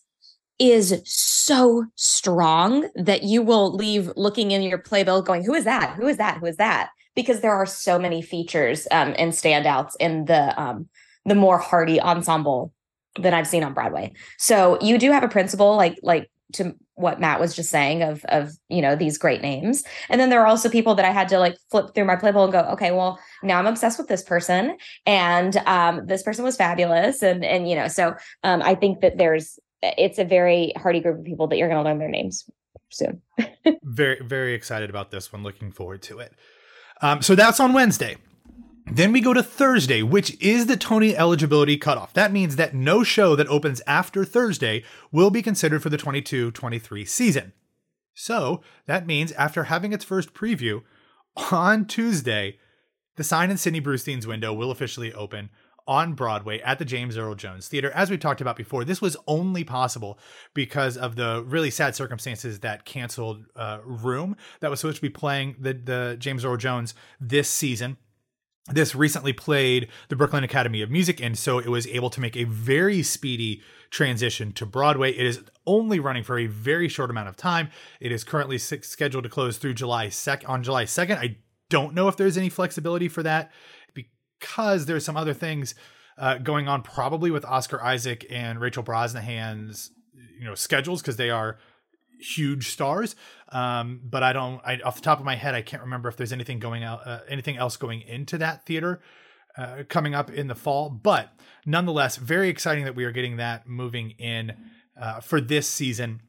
is 0.58 1.02
so 1.04 1.84
strong 1.96 2.88
that 2.94 3.24
you 3.24 3.42
will 3.42 3.74
leave 3.74 4.10
looking 4.16 4.52
in 4.52 4.62
your 4.62 4.78
playbill 4.78 5.20
going, 5.20 5.44
who 5.44 5.52
is 5.52 5.64
that? 5.64 5.94
Who 5.96 6.06
is 6.06 6.16
that? 6.16 6.38
Who 6.38 6.46
is 6.46 6.56
that? 6.56 6.88
Because 7.14 7.42
there 7.42 7.54
are 7.54 7.66
so 7.66 7.98
many 7.98 8.22
features 8.22 8.88
um, 8.90 9.14
and 9.18 9.32
standouts 9.32 9.92
in 10.00 10.24
the 10.24 10.58
um, 10.60 10.88
the 11.26 11.34
more 11.34 11.58
hearty 11.58 12.00
ensemble 12.00 12.72
that 13.20 13.34
I've 13.34 13.46
seen 13.46 13.62
on 13.62 13.74
Broadway. 13.74 14.12
So 14.38 14.78
you 14.80 14.98
do 14.98 15.12
have 15.12 15.22
a 15.22 15.28
principal 15.28 15.76
like 15.76 15.98
like 16.02 16.30
to 16.54 16.74
what 16.96 17.20
Matt 17.20 17.40
was 17.40 17.54
just 17.54 17.70
saying 17.70 18.02
of 18.02 18.24
of 18.26 18.52
you 18.68 18.80
know 18.80 18.96
these 18.96 19.18
great 19.18 19.42
names. 19.42 19.84
And 20.08 20.20
then 20.20 20.30
there 20.30 20.40
are 20.40 20.46
also 20.46 20.68
people 20.68 20.94
that 20.94 21.04
I 21.04 21.10
had 21.10 21.28
to 21.28 21.38
like 21.38 21.56
flip 21.70 21.94
through 21.94 22.04
my 22.04 22.16
playbill 22.16 22.44
and 22.44 22.52
go, 22.52 22.60
okay, 22.72 22.92
well 22.92 23.18
now 23.42 23.58
I'm 23.58 23.66
obsessed 23.66 23.98
with 23.98 24.08
this 24.08 24.22
person, 24.22 24.76
and 25.06 25.56
um, 25.66 26.06
this 26.06 26.22
person 26.22 26.44
was 26.44 26.56
fabulous, 26.56 27.22
and 27.22 27.44
and 27.44 27.68
you 27.68 27.74
know 27.74 27.88
so 27.88 28.14
um, 28.42 28.62
I 28.62 28.74
think 28.74 29.00
that 29.00 29.18
there's 29.18 29.58
it's 29.82 30.18
a 30.18 30.24
very 30.24 30.72
hearty 30.76 31.00
group 31.00 31.18
of 31.18 31.24
people 31.24 31.46
that 31.48 31.58
you're 31.58 31.68
going 31.68 31.82
to 31.82 31.88
learn 31.88 31.98
their 31.98 32.08
names 32.08 32.48
soon. 32.90 33.20
very 33.82 34.20
very 34.22 34.54
excited 34.54 34.90
about 34.90 35.10
this 35.10 35.32
one. 35.32 35.42
Looking 35.42 35.72
forward 35.72 36.02
to 36.02 36.20
it. 36.20 36.32
Um, 37.00 37.22
so 37.22 37.34
that's 37.34 37.60
on 37.60 37.72
Wednesday. 37.72 38.16
Then 38.86 39.12
we 39.12 39.20
go 39.20 39.32
to 39.32 39.42
Thursday, 39.42 40.02
which 40.02 40.40
is 40.40 40.66
the 40.66 40.76
Tony 40.76 41.16
eligibility 41.16 41.76
cutoff. 41.76 42.12
That 42.12 42.32
means 42.32 42.56
that 42.56 42.74
no 42.74 43.02
show 43.02 43.34
that 43.34 43.48
opens 43.48 43.80
after 43.86 44.24
Thursday 44.24 44.84
will 45.10 45.30
be 45.30 45.42
considered 45.42 45.82
for 45.82 45.88
the 45.88 45.96
22 45.96 46.50
23 46.52 47.04
season. 47.04 47.52
So 48.12 48.62
that 48.86 49.06
means 49.06 49.32
after 49.32 49.64
having 49.64 49.92
its 49.92 50.04
first 50.04 50.34
preview 50.34 50.82
on 51.50 51.86
Tuesday, 51.86 52.58
the 53.16 53.24
sign 53.24 53.50
in 53.50 53.56
Sidney 53.56 53.80
Brustein's 53.80 54.26
window 54.26 54.52
will 54.52 54.70
officially 54.70 55.12
open 55.12 55.50
on 55.86 56.14
Broadway 56.14 56.60
at 56.60 56.78
the 56.78 56.84
James 56.84 57.18
Earl 57.18 57.34
Jones 57.34 57.68
Theater. 57.68 57.90
As 57.90 58.10
we 58.10 58.16
talked 58.16 58.40
about 58.40 58.56
before, 58.56 58.84
this 58.84 59.02
was 59.02 59.16
only 59.26 59.64
possible 59.64 60.18
because 60.54 60.96
of 60.96 61.16
the 61.16 61.44
really 61.46 61.70
sad 61.70 61.94
circumstances 61.94 62.60
that 62.60 62.84
canceled 62.84 63.44
uh, 63.56 63.80
Room 63.84 64.36
that 64.60 64.70
was 64.70 64.80
supposed 64.80 64.96
to 64.96 65.02
be 65.02 65.10
playing 65.10 65.56
the, 65.58 65.74
the 65.74 66.16
James 66.18 66.44
Earl 66.44 66.56
Jones 66.56 66.94
this 67.20 67.50
season 67.50 67.96
this 68.68 68.94
recently 68.94 69.32
played 69.32 69.88
the 70.08 70.16
Brooklyn 70.16 70.42
Academy 70.42 70.80
of 70.80 70.90
Music, 70.90 71.20
and 71.20 71.36
so 71.36 71.58
it 71.58 71.68
was 71.68 71.86
able 71.88 72.08
to 72.10 72.20
make 72.20 72.36
a 72.36 72.44
very 72.44 73.02
speedy 73.02 73.62
transition 73.90 74.52
to 74.52 74.64
Broadway. 74.64 75.12
It 75.12 75.26
is 75.26 75.42
only 75.66 76.00
running 76.00 76.24
for 76.24 76.38
a 76.38 76.46
very 76.46 76.88
short 76.88 77.10
amount 77.10 77.28
of 77.28 77.36
time. 77.36 77.68
It 78.00 78.10
is 78.10 78.24
currently 78.24 78.56
scheduled 78.58 79.24
to 79.24 79.30
close 79.30 79.58
through 79.58 79.74
July 79.74 80.06
2nd. 80.06 80.48
On 80.48 80.62
July 80.62 80.84
2nd, 80.84 81.18
I 81.18 81.36
don't 81.68 81.94
know 81.94 82.08
if 82.08 82.16
there's 82.16 82.38
any 82.38 82.48
flexibility 82.48 83.08
for 83.08 83.22
that 83.22 83.52
because 83.92 84.86
there's 84.86 85.04
some 85.04 85.16
other 85.16 85.34
things 85.34 85.74
uh, 86.16 86.38
going 86.38 86.66
on, 86.66 86.82
probably 86.82 87.30
with 87.30 87.44
Oscar 87.44 87.82
Isaac 87.82 88.26
and 88.30 88.60
Rachel 88.60 88.82
Brosnahan's 88.82 89.90
you 90.38 90.44
know 90.44 90.54
schedules 90.54 91.00
because 91.00 91.16
they 91.16 91.30
are 91.30 91.58
huge 92.18 92.70
stars. 92.70 93.16
Um, 93.50 94.00
but 94.02 94.22
I 94.22 94.32
don't, 94.32 94.60
I, 94.64 94.78
off 94.84 94.96
the 94.96 95.02
top 95.02 95.18
of 95.18 95.24
my 95.24 95.36
head, 95.36 95.54
I 95.54 95.62
can't 95.62 95.82
remember 95.82 96.08
if 96.08 96.16
there's 96.16 96.32
anything 96.32 96.58
going 96.58 96.82
out, 96.82 97.06
uh, 97.06 97.20
anything 97.28 97.56
else 97.56 97.76
going 97.76 98.02
into 98.02 98.38
that 98.38 98.66
theater 98.66 99.00
uh, 99.56 99.84
coming 99.88 100.14
up 100.14 100.30
in 100.30 100.48
the 100.48 100.54
fall. 100.54 100.90
But 100.90 101.30
nonetheless, 101.64 102.16
very 102.16 102.48
exciting 102.48 102.84
that 102.84 102.96
we 102.96 103.04
are 103.04 103.12
getting 103.12 103.36
that 103.36 103.68
moving 103.68 104.10
in 104.12 104.54
uh, 105.00 105.20
for 105.20 105.40
this 105.40 105.68
season, 105.68 106.22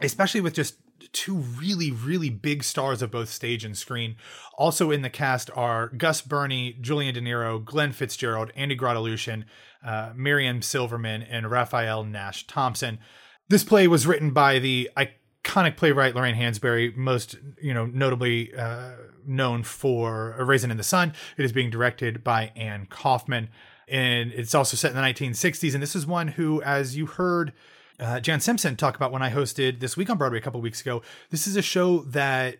especially 0.00 0.40
with 0.40 0.54
just 0.54 0.76
two 1.12 1.36
really, 1.36 1.90
really 1.90 2.30
big 2.30 2.62
stars 2.62 3.02
of 3.02 3.10
both 3.10 3.28
stage 3.28 3.64
and 3.64 3.76
screen. 3.76 4.16
Also 4.56 4.90
in 4.90 5.02
the 5.02 5.10
cast 5.10 5.50
are 5.56 5.88
Gus 5.88 6.20
Birney, 6.20 6.76
Julian 6.80 7.14
De 7.14 7.20
Niro, 7.20 7.64
Glenn 7.64 7.92
Fitzgerald, 7.92 8.52
Andy 8.54 8.76
Grotelueschen, 8.76 9.44
uh, 9.84 10.12
Miriam 10.14 10.62
Silverman, 10.62 11.22
and 11.22 11.50
Raphael 11.50 12.04
Nash 12.04 12.46
Thompson. 12.46 12.98
This 13.48 13.64
play 13.64 13.86
was 13.88 14.06
written 14.06 14.30
by 14.30 14.58
the 14.58 14.90
iconic 14.96 15.76
playwright 15.76 16.14
Lorraine 16.14 16.36
Hansberry, 16.36 16.96
most 16.96 17.36
you 17.60 17.74
know 17.74 17.86
notably 17.86 18.54
uh, 18.54 18.92
known 19.26 19.62
for 19.62 20.34
A 20.38 20.44
Raisin 20.44 20.70
in 20.70 20.76
the 20.76 20.82
Sun. 20.82 21.14
It 21.36 21.44
is 21.44 21.52
being 21.52 21.70
directed 21.70 22.24
by 22.24 22.52
Anne 22.56 22.86
Kauffman, 22.86 23.48
and 23.88 24.32
it's 24.32 24.54
also 24.54 24.76
set 24.76 24.90
in 24.90 24.96
the 24.96 25.02
1960s. 25.02 25.74
And 25.74 25.82
this 25.82 25.96
is 25.96 26.06
one 26.06 26.28
who, 26.28 26.62
as 26.62 26.96
you 26.96 27.06
heard 27.06 27.52
uh, 28.02 28.20
Jan 28.20 28.40
Simpson 28.40 28.76
talk 28.76 28.96
about 28.96 29.12
when 29.12 29.22
I 29.22 29.30
hosted 29.30 29.80
this 29.80 29.96
week 29.96 30.10
on 30.10 30.18
Broadway 30.18 30.38
a 30.38 30.42
couple 30.42 30.60
weeks 30.60 30.80
ago. 30.80 31.02
This 31.30 31.46
is 31.46 31.56
a 31.56 31.62
show 31.62 31.98
that 32.04 32.56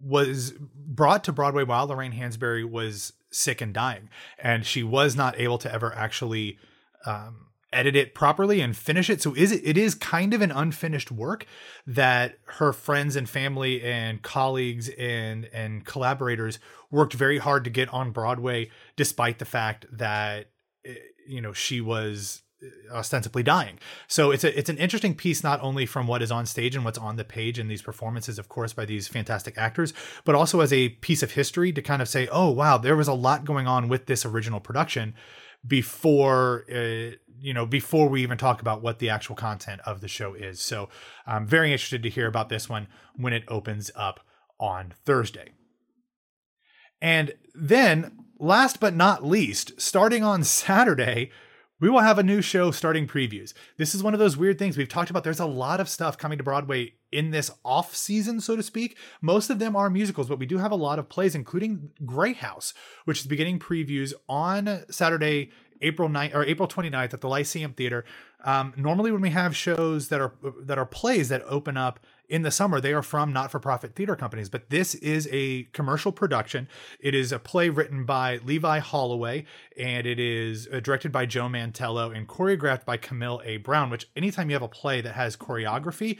was 0.00 0.52
brought 0.74 1.24
to 1.24 1.32
Broadway 1.32 1.64
while 1.64 1.86
Lorraine 1.86 2.12
Hansberry 2.12 2.68
was 2.68 3.14
sick 3.30 3.60
and 3.60 3.72
dying, 3.72 4.10
and 4.38 4.66
she 4.66 4.82
was 4.82 5.16
not 5.16 5.38
able 5.40 5.58
to 5.58 5.72
ever 5.72 5.94
actually 5.94 6.58
um, 7.06 7.46
edit 7.72 7.94
it 7.94 8.14
properly 8.14 8.60
and 8.60 8.76
finish 8.76 9.10
it. 9.10 9.20
So 9.20 9.34
is 9.34 9.52
it, 9.52 9.62
it 9.64 9.76
is 9.76 9.94
kind 9.94 10.32
of 10.32 10.40
an 10.40 10.50
unfinished 10.50 11.10
work 11.10 11.46
that 11.86 12.38
her 12.58 12.72
friends 12.72 13.16
and 13.16 13.28
family 13.28 13.82
and 13.82 14.22
colleagues 14.22 14.88
and 14.98 15.44
and 15.52 15.84
collaborators 15.84 16.58
worked 16.90 17.12
very 17.12 17.38
hard 17.38 17.64
to 17.64 17.70
get 17.70 17.92
on 17.92 18.10
Broadway, 18.10 18.70
despite 18.96 19.38
the 19.38 19.44
fact 19.44 19.86
that 19.92 20.50
eh, 20.86 20.94
you 21.26 21.40
know 21.40 21.52
she 21.52 21.80
was 21.80 22.42
ostensibly 22.90 23.42
dying. 23.42 23.78
So 24.08 24.30
it's 24.30 24.44
a 24.44 24.58
it's 24.58 24.70
an 24.70 24.78
interesting 24.78 25.14
piece 25.14 25.44
not 25.44 25.62
only 25.62 25.86
from 25.86 26.06
what 26.06 26.22
is 26.22 26.32
on 26.32 26.46
stage 26.46 26.74
and 26.74 26.84
what's 26.84 26.98
on 26.98 27.16
the 27.16 27.24
page 27.24 27.58
and 27.58 27.70
these 27.70 27.82
performances 27.82 28.38
of 28.38 28.48
course 28.48 28.72
by 28.72 28.84
these 28.84 29.06
fantastic 29.06 29.56
actors, 29.56 29.92
but 30.24 30.34
also 30.34 30.60
as 30.60 30.72
a 30.72 30.88
piece 30.88 31.22
of 31.22 31.32
history 31.32 31.72
to 31.72 31.82
kind 31.82 32.02
of 32.02 32.08
say, 32.08 32.28
"Oh, 32.32 32.50
wow, 32.50 32.78
there 32.78 32.96
was 32.96 33.08
a 33.08 33.12
lot 33.12 33.44
going 33.44 33.66
on 33.66 33.88
with 33.88 34.06
this 34.06 34.24
original 34.24 34.60
production 34.60 35.14
before 35.66 36.64
uh, 36.72 37.16
you 37.40 37.54
know, 37.54 37.66
before 37.66 38.08
we 38.08 38.22
even 38.22 38.36
talk 38.36 38.60
about 38.60 38.82
what 38.82 38.98
the 38.98 39.10
actual 39.10 39.36
content 39.36 39.80
of 39.84 40.00
the 40.00 40.08
show 40.08 40.34
is." 40.34 40.60
So, 40.60 40.88
I'm 41.26 41.46
very 41.46 41.72
interested 41.72 42.02
to 42.02 42.10
hear 42.10 42.26
about 42.26 42.48
this 42.48 42.68
one 42.68 42.88
when 43.16 43.32
it 43.32 43.44
opens 43.48 43.90
up 43.94 44.20
on 44.58 44.94
Thursday. 45.04 45.52
And 47.00 47.32
then, 47.54 48.24
last 48.38 48.80
but 48.80 48.94
not 48.94 49.24
least, 49.24 49.80
starting 49.80 50.24
on 50.24 50.44
Saturday, 50.44 51.30
we 51.80 51.88
will 51.88 52.00
have 52.00 52.18
a 52.18 52.24
new 52.24 52.42
show 52.42 52.70
starting 52.70 53.06
previews. 53.06 53.52
This 53.76 53.94
is 53.94 54.02
one 54.02 54.14
of 54.14 54.20
those 54.20 54.36
weird 54.36 54.58
things 54.58 54.76
we've 54.76 54.88
talked 54.88 55.10
about. 55.10 55.24
There's 55.24 55.40
a 55.40 55.46
lot 55.46 55.80
of 55.80 55.88
stuff 55.88 56.18
coming 56.18 56.38
to 56.38 56.44
Broadway 56.44 56.94
in 57.10 57.30
this 57.30 57.50
off 57.64 57.94
season, 57.94 58.40
so 58.40 58.56
to 58.56 58.62
speak. 58.62 58.96
Most 59.20 59.50
of 59.50 59.58
them 59.58 59.76
are 59.76 59.90
musicals, 59.90 60.28
but 60.28 60.38
we 60.38 60.46
do 60.46 60.58
have 60.58 60.72
a 60.72 60.76
lot 60.76 60.98
of 60.98 61.08
plays, 61.08 61.34
including 61.34 61.90
Grey 62.04 62.34
House, 62.34 62.74
which 63.04 63.20
is 63.20 63.26
beginning 63.26 63.58
previews 63.58 64.12
on 64.28 64.84
Saturday, 64.90 65.50
April 65.80 66.08
9th 66.08 66.34
or 66.34 66.44
April 66.44 66.68
29th 66.68 67.14
at 67.14 67.20
the 67.20 67.28
Lyceum 67.28 67.72
Theater. 67.72 68.04
Um, 68.44 68.72
normally, 68.76 69.10
when 69.10 69.20
we 69.20 69.30
have 69.30 69.56
shows 69.56 70.08
that 70.08 70.20
are 70.20 70.32
that 70.62 70.78
are 70.78 70.86
plays 70.86 71.28
that 71.28 71.42
open 71.44 71.76
up 71.76 72.00
in 72.28 72.42
the 72.42 72.50
summer, 72.50 72.80
they 72.80 72.92
are 72.92 73.02
from 73.02 73.32
not 73.32 73.50
for 73.50 73.58
profit 73.58 73.94
theater 73.94 74.14
companies. 74.14 74.48
But 74.48 74.70
this 74.70 74.94
is 74.96 75.28
a 75.32 75.64
commercial 75.72 76.12
production. 76.12 76.68
It 77.00 77.14
is 77.14 77.32
a 77.32 77.38
play 77.38 77.68
written 77.68 78.04
by 78.04 78.38
Levi 78.44 78.78
Holloway, 78.78 79.44
and 79.76 80.06
it 80.06 80.20
is 80.20 80.68
uh, 80.72 80.80
directed 80.80 81.10
by 81.10 81.26
Joe 81.26 81.48
Mantello 81.48 82.14
and 82.14 82.28
choreographed 82.28 82.84
by 82.84 82.96
Camille 82.96 83.40
A. 83.44 83.56
Brown. 83.56 83.90
Which, 83.90 84.08
anytime 84.14 84.50
you 84.50 84.54
have 84.54 84.62
a 84.62 84.68
play 84.68 85.00
that 85.00 85.14
has 85.14 85.36
choreography, 85.36 86.18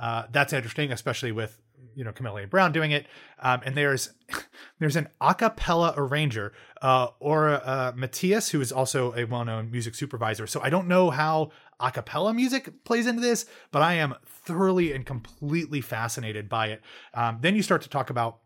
uh, 0.00 0.24
that's 0.32 0.52
interesting, 0.52 0.90
especially 0.90 1.30
with 1.30 1.60
you 1.94 2.04
know 2.04 2.12
Camille 2.12 2.46
Brown 2.46 2.72
doing 2.72 2.90
it. 2.90 3.06
Um, 3.38 3.60
and 3.64 3.76
there's 3.76 4.10
there's 4.78 4.96
an 4.96 5.08
a 5.20 5.34
cappella 5.34 5.94
arranger, 5.96 6.52
uh, 6.80 7.08
or 7.20 7.50
uh, 7.50 7.92
Matias, 7.94 8.48
who 8.50 8.60
is 8.60 8.72
also 8.72 9.14
a 9.14 9.24
well-known 9.24 9.70
music 9.70 9.94
supervisor. 9.94 10.46
So 10.46 10.60
I 10.62 10.70
don't 10.70 10.88
know 10.88 11.10
how 11.10 11.50
a 11.78 11.90
cappella 11.90 12.32
music 12.32 12.84
plays 12.84 13.06
into 13.06 13.20
this, 13.20 13.46
but 13.70 13.82
I 13.82 13.94
am 13.94 14.14
thoroughly 14.24 14.92
and 14.92 15.04
completely 15.04 15.80
fascinated 15.80 16.48
by 16.48 16.68
it. 16.68 16.82
Um, 17.14 17.38
then 17.42 17.54
you 17.54 17.62
start 17.62 17.82
to 17.82 17.90
talk 17.90 18.08
about 18.08 18.38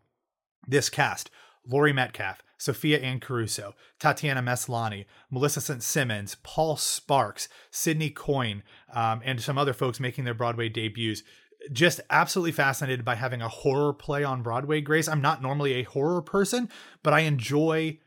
this 0.67 0.89
cast: 0.89 1.31
Laurie 1.65 1.93
Metcalf, 1.93 2.41
Sophia 2.57 2.99
Anne 2.99 3.19
Caruso, 3.19 3.75
Tatiana 3.99 4.41
Maslany, 4.41 5.05
Millicent 5.31 5.83
Simmonds, 5.83 6.35
Paul 6.43 6.75
Sparks, 6.77 7.47
Sidney 7.71 8.09
Coyne, 8.09 8.63
um, 8.93 9.21
and 9.23 9.41
some 9.41 9.57
other 9.57 9.73
folks 9.73 9.99
making 9.99 10.25
their 10.25 10.33
Broadway 10.33 10.69
debuts 10.69 11.23
just 11.71 12.01
absolutely 12.09 12.51
fascinated 12.51 13.05
by 13.05 13.15
having 13.15 13.41
a 13.41 13.49
horror 13.49 13.93
play 13.93 14.23
on 14.23 14.41
Broadway, 14.41 14.81
Grace. 14.81 15.07
I'm 15.07 15.21
not 15.21 15.41
normally 15.41 15.73
a 15.73 15.83
horror 15.83 16.21
person, 16.21 16.69
but 17.03 17.13
I 17.13 17.21
enjoy 17.21 17.99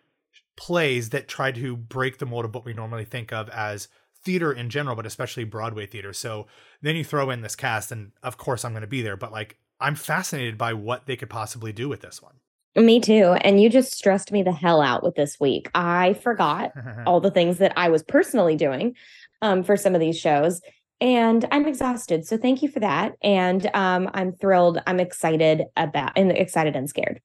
plays 0.56 1.10
that 1.10 1.28
try 1.28 1.52
to 1.52 1.76
break 1.76 2.18
the 2.18 2.26
mold 2.26 2.44
of 2.44 2.54
what 2.54 2.64
we 2.64 2.72
normally 2.72 3.04
think 3.04 3.32
of 3.32 3.48
as 3.50 3.88
theater 4.24 4.52
in 4.52 4.70
general, 4.70 4.96
but 4.96 5.06
especially 5.06 5.44
Broadway 5.44 5.86
theater. 5.86 6.12
So 6.12 6.46
then 6.82 6.96
you 6.96 7.04
throw 7.04 7.30
in 7.30 7.40
this 7.40 7.56
cast, 7.56 7.92
and 7.92 8.12
of 8.22 8.36
course 8.36 8.64
I'm 8.64 8.72
going 8.72 8.82
to 8.82 8.88
be 8.88 9.02
there, 9.02 9.16
but 9.16 9.32
like 9.32 9.56
I'm 9.80 9.94
fascinated 9.94 10.58
by 10.58 10.72
what 10.72 11.06
they 11.06 11.16
could 11.16 11.30
possibly 11.30 11.72
do 11.72 11.88
with 11.88 12.00
this 12.00 12.20
one. 12.20 12.34
Me 12.76 13.00
too. 13.00 13.36
And 13.40 13.60
you 13.60 13.70
just 13.70 13.92
stressed 13.92 14.30
me 14.30 14.42
the 14.42 14.52
hell 14.52 14.80
out 14.80 15.02
with 15.02 15.14
this 15.14 15.40
week. 15.40 15.70
I 15.74 16.14
forgot 16.14 16.72
all 17.06 17.20
the 17.20 17.30
things 17.30 17.58
that 17.58 17.72
I 17.76 17.88
was 17.88 18.02
personally 18.02 18.56
doing 18.56 18.94
um, 19.42 19.62
for 19.62 19.76
some 19.76 19.94
of 19.94 20.00
these 20.00 20.18
shows 20.18 20.60
and 21.00 21.46
I'm 21.50 21.66
exhausted. 21.66 22.26
So 22.26 22.36
thank 22.36 22.62
you 22.62 22.68
for 22.68 22.80
that. 22.80 23.14
And 23.22 23.68
um, 23.74 24.10
I'm 24.14 24.32
thrilled. 24.32 24.78
I'm 24.86 25.00
excited 25.00 25.64
about 25.76 26.12
and 26.16 26.32
excited 26.32 26.76
and 26.76 26.88
scared. 26.88 27.20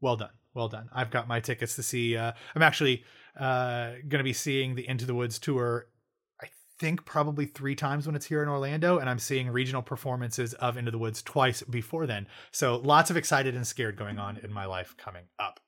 Well 0.00 0.16
done. 0.16 0.30
Well 0.54 0.68
done. 0.68 0.88
I've 0.92 1.10
got 1.10 1.28
my 1.28 1.40
tickets 1.40 1.76
to 1.76 1.82
see. 1.82 2.16
Uh, 2.16 2.32
I'm 2.54 2.62
actually 2.62 3.04
uh, 3.38 3.92
going 4.08 4.18
to 4.18 4.24
be 4.24 4.32
seeing 4.32 4.74
the 4.74 4.88
Into 4.88 5.06
the 5.06 5.14
Woods 5.14 5.38
tour. 5.38 5.88
I 6.40 6.46
think 6.78 7.04
probably 7.04 7.46
three 7.46 7.74
times 7.74 8.06
when 8.06 8.14
it's 8.14 8.26
here 8.26 8.42
in 8.42 8.48
Orlando, 8.48 8.98
and 8.98 9.08
I'm 9.08 9.18
seeing 9.18 9.48
regional 9.50 9.82
performances 9.82 10.54
of 10.54 10.76
Into 10.76 10.90
the 10.90 10.98
Woods 10.98 11.22
twice 11.22 11.62
before 11.62 12.06
then. 12.06 12.26
So 12.52 12.76
lots 12.76 13.10
of 13.10 13.16
excited 13.16 13.54
and 13.54 13.66
scared 13.66 13.96
going 13.96 14.18
on 14.18 14.38
in 14.38 14.52
my 14.52 14.66
life 14.66 14.94
coming 14.96 15.24
up. 15.38 15.60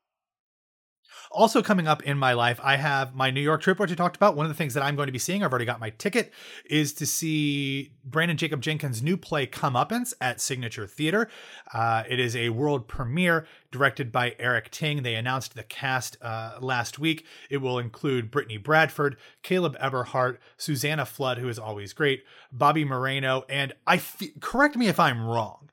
Also, 1.30 1.62
coming 1.62 1.86
up 1.86 2.02
in 2.02 2.18
my 2.18 2.32
life, 2.32 2.60
I 2.62 2.76
have 2.76 3.14
my 3.14 3.30
New 3.30 3.40
York 3.40 3.62
trip, 3.62 3.78
which 3.78 3.90
I 3.90 3.94
talked 3.94 4.16
about. 4.16 4.36
One 4.36 4.46
of 4.46 4.50
the 4.50 4.56
things 4.56 4.74
that 4.74 4.82
I'm 4.82 4.96
going 4.96 5.06
to 5.06 5.12
be 5.12 5.18
seeing, 5.18 5.42
I've 5.42 5.52
already 5.52 5.64
got 5.64 5.80
my 5.80 5.90
ticket, 5.90 6.32
is 6.64 6.92
to 6.94 7.06
see 7.06 7.92
Branden 8.08 8.36
Jacobs-Jenkins' 8.36 9.02
new 9.02 9.16
play 9.16 9.46
Comeuppance 9.46 10.14
at 10.20 10.40
Signature 10.40 10.86
Theater. 10.86 11.28
Uh, 11.72 12.04
it 12.08 12.20
is 12.20 12.36
a 12.36 12.50
world 12.50 12.88
premiere 12.88 13.46
directed 13.70 14.10
by 14.10 14.34
Eric 14.38 14.70
Ting. 14.70 15.02
They 15.02 15.14
announced 15.14 15.54
the 15.54 15.62
cast 15.62 16.16
uh, 16.22 16.58
last 16.60 16.98
week. 16.98 17.26
It 17.50 17.58
will 17.58 17.78
include 17.78 18.30
Brittany 18.30 18.56
Bradford, 18.56 19.16
Caleb 19.42 19.76
Eberhardt, 19.78 20.40
Susannah 20.56 21.06
Flood, 21.06 21.38
who 21.38 21.48
is 21.48 21.58
always 21.58 21.92
great, 21.92 22.24
Bobby 22.52 22.84
Moreno, 22.84 23.44
and 23.48 23.74
I 23.86 24.00
correct 24.40 24.76
me 24.76 24.88
if 24.88 24.98
I'm 24.98 25.26
wrong, 25.26 25.68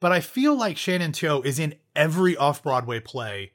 but 0.00 0.10
I 0.10 0.20
feel 0.20 0.56
like 0.56 0.76
Shannon 0.76 1.12
Tyo 1.12 1.42
is 1.42 1.58
in 1.58 1.74
every 1.94 2.36
off 2.36 2.62
Broadway 2.62 3.00
play 3.00 3.52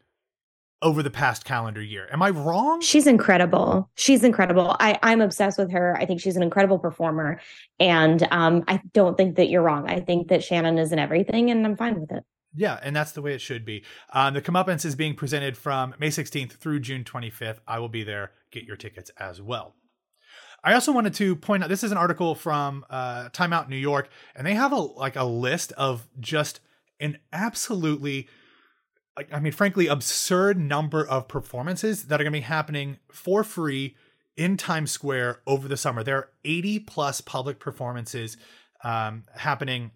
over 0.81 1.03
the 1.03 1.09
past 1.09 1.45
calendar 1.45 1.81
year. 1.81 2.07
Am 2.11 2.21
I 2.21 2.29
wrong? 2.29 2.81
She's 2.81 3.05
incredible. 3.05 3.89
She's 3.95 4.23
incredible. 4.23 4.75
I, 4.79 4.97
I'm 5.03 5.21
obsessed 5.21 5.57
with 5.57 5.71
her. 5.71 5.97
I 5.97 6.05
think 6.05 6.21
she's 6.21 6.35
an 6.35 6.43
incredible 6.43 6.79
performer. 6.79 7.41
And 7.79 8.25
um, 8.31 8.63
I 8.67 8.81
don't 8.93 9.17
think 9.17 9.35
that 9.35 9.49
you're 9.49 9.61
wrong. 9.61 9.89
I 9.89 9.99
think 9.99 10.29
that 10.29 10.43
Shannon 10.43 10.77
is 10.77 10.91
in 10.91 10.99
everything, 10.99 11.51
and 11.51 11.65
I'm 11.65 11.75
fine 11.75 11.99
with 11.99 12.11
it. 12.11 12.23
Yeah, 12.55 12.79
and 12.81 12.95
that's 12.95 13.11
the 13.11 13.21
way 13.21 13.33
it 13.33 13.41
should 13.41 13.63
be. 13.63 13.83
Um, 14.11 14.33
the 14.33 14.41
Comeuppance 14.41 14.83
is 14.85 14.95
being 14.95 15.15
presented 15.15 15.55
from 15.55 15.93
May 15.99 16.09
16th 16.09 16.53
through 16.53 16.79
June 16.79 17.03
25th. 17.03 17.59
I 17.67 17.79
will 17.79 17.89
be 17.89 18.03
there. 18.03 18.31
Get 18.51 18.63
your 18.63 18.75
tickets 18.75 19.11
as 19.17 19.41
well. 19.41 19.75
I 20.63 20.73
also 20.73 20.91
wanted 20.91 21.13
to 21.15 21.35
point 21.35 21.63
out 21.63 21.69
this 21.69 21.83
is 21.83 21.91
an 21.91 21.97
article 21.97 22.35
from 22.35 22.85
uh, 22.89 23.29
Time 23.29 23.53
Out 23.53 23.69
New 23.69 23.77
York, 23.77 24.09
and 24.35 24.45
they 24.45 24.55
have 24.55 24.71
a 24.71 24.77
like 24.77 25.15
a 25.15 25.23
list 25.23 25.71
of 25.73 26.07
just 26.19 26.59
an 26.99 27.17
absolutely 27.31 28.27
I 29.33 29.39
mean, 29.39 29.51
frankly, 29.51 29.87
absurd 29.87 30.57
number 30.57 31.05
of 31.05 31.27
performances 31.27 32.05
that 32.05 32.21
are 32.21 32.23
going 32.23 32.33
to 32.33 32.39
be 32.39 32.43
happening 32.43 32.99
for 33.11 33.43
free 33.43 33.95
in 34.37 34.55
Times 34.55 34.91
Square 34.91 35.41
over 35.45 35.67
the 35.67 35.75
summer. 35.75 36.03
There 36.03 36.15
are 36.15 36.29
80 36.45 36.79
plus 36.79 37.19
public 37.19 37.59
performances 37.59 38.37
um, 38.83 39.25
happening 39.35 39.91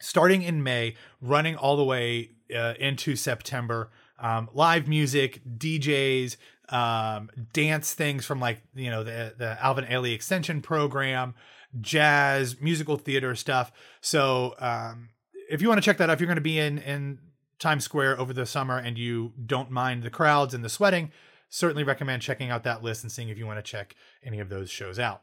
starting 0.00 0.42
in 0.42 0.62
May, 0.62 0.96
running 1.20 1.56
all 1.56 1.76
the 1.76 1.84
way 1.84 2.30
uh, 2.54 2.74
into 2.80 3.14
September. 3.14 3.90
Um, 4.18 4.50
live 4.52 4.88
music, 4.88 5.40
DJs, 5.56 6.36
um, 6.68 7.30
dance 7.52 7.94
things 7.94 8.26
from 8.26 8.40
like 8.40 8.62
you 8.74 8.90
know 8.90 9.02
the 9.02 9.34
the 9.36 9.62
Alvin 9.62 9.84
Ailey 9.84 10.14
extension 10.14 10.60
program, 10.60 11.34
jazz, 11.80 12.60
musical 12.60 12.96
theater 12.96 13.34
stuff. 13.34 13.72
So 14.00 14.54
um, 14.58 15.10
if 15.48 15.62
you 15.62 15.68
want 15.68 15.78
to 15.78 15.84
check 15.84 15.98
that 15.98 16.10
out, 16.10 16.14
if 16.14 16.20
you're 16.20 16.26
going 16.26 16.36
to 16.36 16.42
be 16.42 16.58
in 16.58 16.78
in 16.78 17.18
Times 17.60 17.84
Square 17.84 18.18
over 18.18 18.32
the 18.32 18.46
summer 18.46 18.78
and 18.78 18.98
you 18.98 19.32
don't 19.46 19.70
mind 19.70 20.02
the 20.02 20.10
crowds 20.10 20.54
and 20.54 20.64
the 20.64 20.68
sweating, 20.68 21.12
certainly 21.50 21.84
recommend 21.84 22.22
checking 22.22 22.50
out 22.50 22.64
that 22.64 22.82
list 22.82 23.04
and 23.04 23.12
seeing 23.12 23.28
if 23.28 23.38
you 23.38 23.46
want 23.46 23.58
to 23.58 23.70
check 23.70 23.94
any 24.24 24.40
of 24.40 24.48
those 24.48 24.70
shows 24.70 24.98
out. 24.98 25.22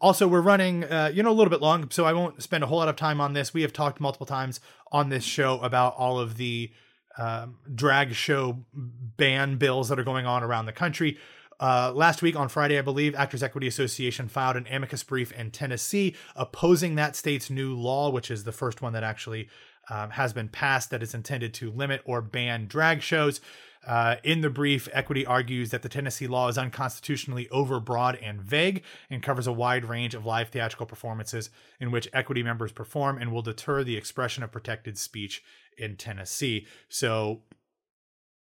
Also, 0.00 0.26
we're 0.26 0.40
running, 0.40 0.82
uh, 0.84 1.10
you 1.14 1.22
know, 1.22 1.30
a 1.30 1.32
little 1.32 1.50
bit 1.50 1.60
long, 1.60 1.88
so 1.90 2.04
I 2.04 2.12
won't 2.12 2.42
spend 2.42 2.64
a 2.64 2.66
whole 2.66 2.78
lot 2.78 2.88
of 2.88 2.96
time 2.96 3.20
on 3.20 3.34
this. 3.34 3.54
We 3.54 3.62
have 3.62 3.72
talked 3.72 4.00
multiple 4.00 4.26
times 4.26 4.58
on 4.90 5.10
this 5.10 5.22
show 5.22 5.60
about 5.60 5.94
all 5.96 6.18
of 6.18 6.36
the 6.36 6.72
um, 7.16 7.58
drag 7.72 8.14
show 8.14 8.64
ban 8.74 9.56
bills 9.58 9.88
that 9.90 10.00
are 10.00 10.04
going 10.04 10.26
on 10.26 10.42
around 10.42 10.66
the 10.66 10.72
country. 10.72 11.18
Uh, 11.60 11.92
last 11.94 12.22
week 12.22 12.34
on 12.34 12.48
Friday, 12.48 12.76
I 12.76 12.82
believe, 12.82 13.14
Actors 13.14 13.42
Equity 13.42 13.68
Association 13.68 14.26
filed 14.26 14.56
an 14.56 14.66
amicus 14.68 15.04
brief 15.04 15.30
in 15.30 15.52
Tennessee 15.52 16.16
opposing 16.34 16.96
that 16.96 17.14
state's 17.14 17.50
new 17.50 17.76
law, 17.76 18.10
which 18.10 18.32
is 18.32 18.42
the 18.42 18.50
first 18.50 18.82
one 18.82 18.94
that 18.94 19.04
actually 19.04 19.48
um, 19.92 20.10
has 20.10 20.32
been 20.32 20.48
passed 20.48 20.88
that 20.90 21.02
is 21.02 21.14
intended 21.14 21.52
to 21.52 21.70
limit 21.70 22.00
or 22.06 22.22
ban 22.22 22.66
drag 22.66 23.02
shows. 23.02 23.40
Uh, 23.86 24.16
in 24.22 24.40
the 24.40 24.48
brief, 24.48 24.88
Equity 24.92 25.26
argues 25.26 25.70
that 25.70 25.82
the 25.82 25.88
Tennessee 25.88 26.26
law 26.26 26.48
is 26.48 26.56
unconstitutionally 26.56 27.46
overbroad 27.52 28.18
and 28.22 28.40
vague 28.40 28.84
and 29.10 29.22
covers 29.22 29.46
a 29.46 29.52
wide 29.52 29.84
range 29.84 30.14
of 30.14 30.24
live 30.24 30.48
theatrical 30.48 30.86
performances 30.86 31.50
in 31.78 31.90
which 31.90 32.08
Equity 32.12 32.42
members 32.42 32.72
perform 32.72 33.18
and 33.18 33.32
will 33.32 33.42
deter 33.42 33.84
the 33.84 33.96
expression 33.96 34.42
of 34.42 34.52
protected 34.52 34.96
speech 34.96 35.42
in 35.76 35.96
Tennessee. 35.96 36.66
So, 36.88 37.42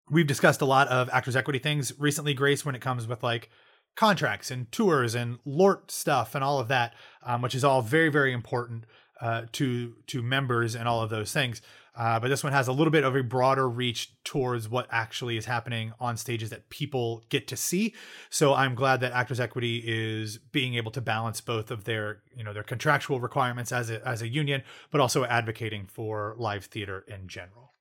we've 0.10 0.28
discussed 0.28 0.62
a 0.62 0.66
lot 0.66 0.88
of 0.88 1.10
Actors 1.12 1.36
Equity 1.36 1.60
things 1.60 1.94
recently, 2.00 2.34
Grace, 2.34 2.66
when 2.66 2.76
it 2.76 2.82
comes 2.82 3.06
with 3.08 3.22
like 3.22 3.50
contracts 3.96 4.50
and 4.50 4.72
tours 4.72 5.14
and 5.14 5.38
LORT 5.46 5.92
stuff 5.92 6.34
and 6.34 6.44
all 6.44 6.60
of 6.60 6.70
that, 6.70 6.94
um, 7.24 7.42
which 7.42 7.56
is 7.56 7.64
all 7.64 7.82
very, 7.82 8.10
very 8.10 8.34
important 8.34 8.86
uh, 9.22 9.44
to 9.54 9.96
to 10.08 10.22
members 10.22 10.76
and 10.76 10.88
all 10.88 11.02
of 11.02 11.10
those 11.10 11.32
things. 11.32 11.62
Uh, 11.98 12.20
but 12.20 12.28
this 12.28 12.44
one 12.44 12.52
has 12.52 12.68
a 12.68 12.74
little 12.74 12.92
bit 12.92 13.06
of 13.06 13.16
a 13.16 13.24
broader 13.24 13.70
reach 13.70 14.12
towards 14.26 14.68
what 14.68 14.86
actually 14.92 15.38
is 15.38 15.46
happening 15.46 15.94
on 16.00 16.18
stages 16.18 16.50
that 16.50 16.70
people 16.70 17.24
get 17.30 17.48
to 17.48 17.56
see. 17.56 17.94
So 18.30 18.54
I'm 18.54 18.76
glad 18.76 19.00
that 19.00 19.14
Actors 19.14 19.40
Equity 19.40 19.82
is 19.86 20.38
being 20.38 20.76
able 20.76 20.92
to 20.92 21.00
balance 21.00 21.40
both 21.40 21.72
of 21.72 21.86
their, 21.86 22.22
you 22.36 22.44
know, 22.44 22.52
their 22.52 22.64
contractual 22.64 23.22
requirements 23.22 23.72
as 23.72 23.90
a, 23.90 24.06
as 24.06 24.22
a 24.22 24.28
union, 24.28 24.64
but 24.92 25.00
also 25.00 25.24
advocating 25.24 25.86
for 25.86 26.36
live 26.38 26.66
theater 26.66 27.06
in 27.08 27.30
general. 27.30 27.75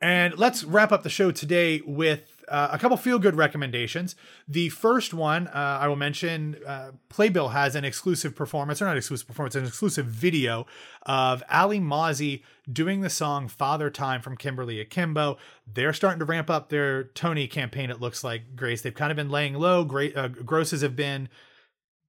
And 0.00 0.38
let's 0.38 0.62
wrap 0.62 0.92
up 0.92 1.02
the 1.02 1.10
show 1.10 1.32
today 1.32 1.80
with 1.84 2.44
uh, 2.48 2.68
a 2.70 2.78
couple 2.78 2.96
feel 2.96 3.18
good 3.18 3.34
recommendations. 3.34 4.14
The 4.46 4.68
first 4.68 5.12
one 5.12 5.48
uh, 5.48 5.78
I 5.80 5.88
will 5.88 5.96
mention 5.96 6.56
uh, 6.64 6.92
Playbill 7.08 7.48
has 7.48 7.74
an 7.74 7.84
exclusive 7.84 8.36
performance, 8.36 8.80
or 8.80 8.84
not 8.84 8.96
exclusive 8.96 9.26
performance, 9.26 9.56
an 9.56 9.66
exclusive 9.66 10.06
video 10.06 10.66
of 11.02 11.42
Alli 11.48 11.80
Mauzey 11.80 12.42
doing 12.72 13.00
the 13.00 13.10
song 13.10 13.48
Father 13.48 13.90
Time 13.90 14.22
from 14.22 14.36
Kimberly 14.36 14.80
Akimbo. 14.80 15.36
They're 15.66 15.92
starting 15.92 16.20
to 16.20 16.24
ramp 16.24 16.48
up 16.48 16.68
their 16.68 17.04
Tony 17.04 17.48
campaign, 17.48 17.90
it 17.90 18.00
looks 18.00 18.22
like, 18.22 18.54
Grace. 18.54 18.82
They've 18.82 18.94
kind 18.94 19.10
of 19.10 19.16
been 19.16 19.30
laying 19.30 19.54
low. 19.54 19.84
Great 19.84 20.16
uh, 20.16 20.28
grosses 20.28 20.82
have 20.82 20.94
been 20.94 21.28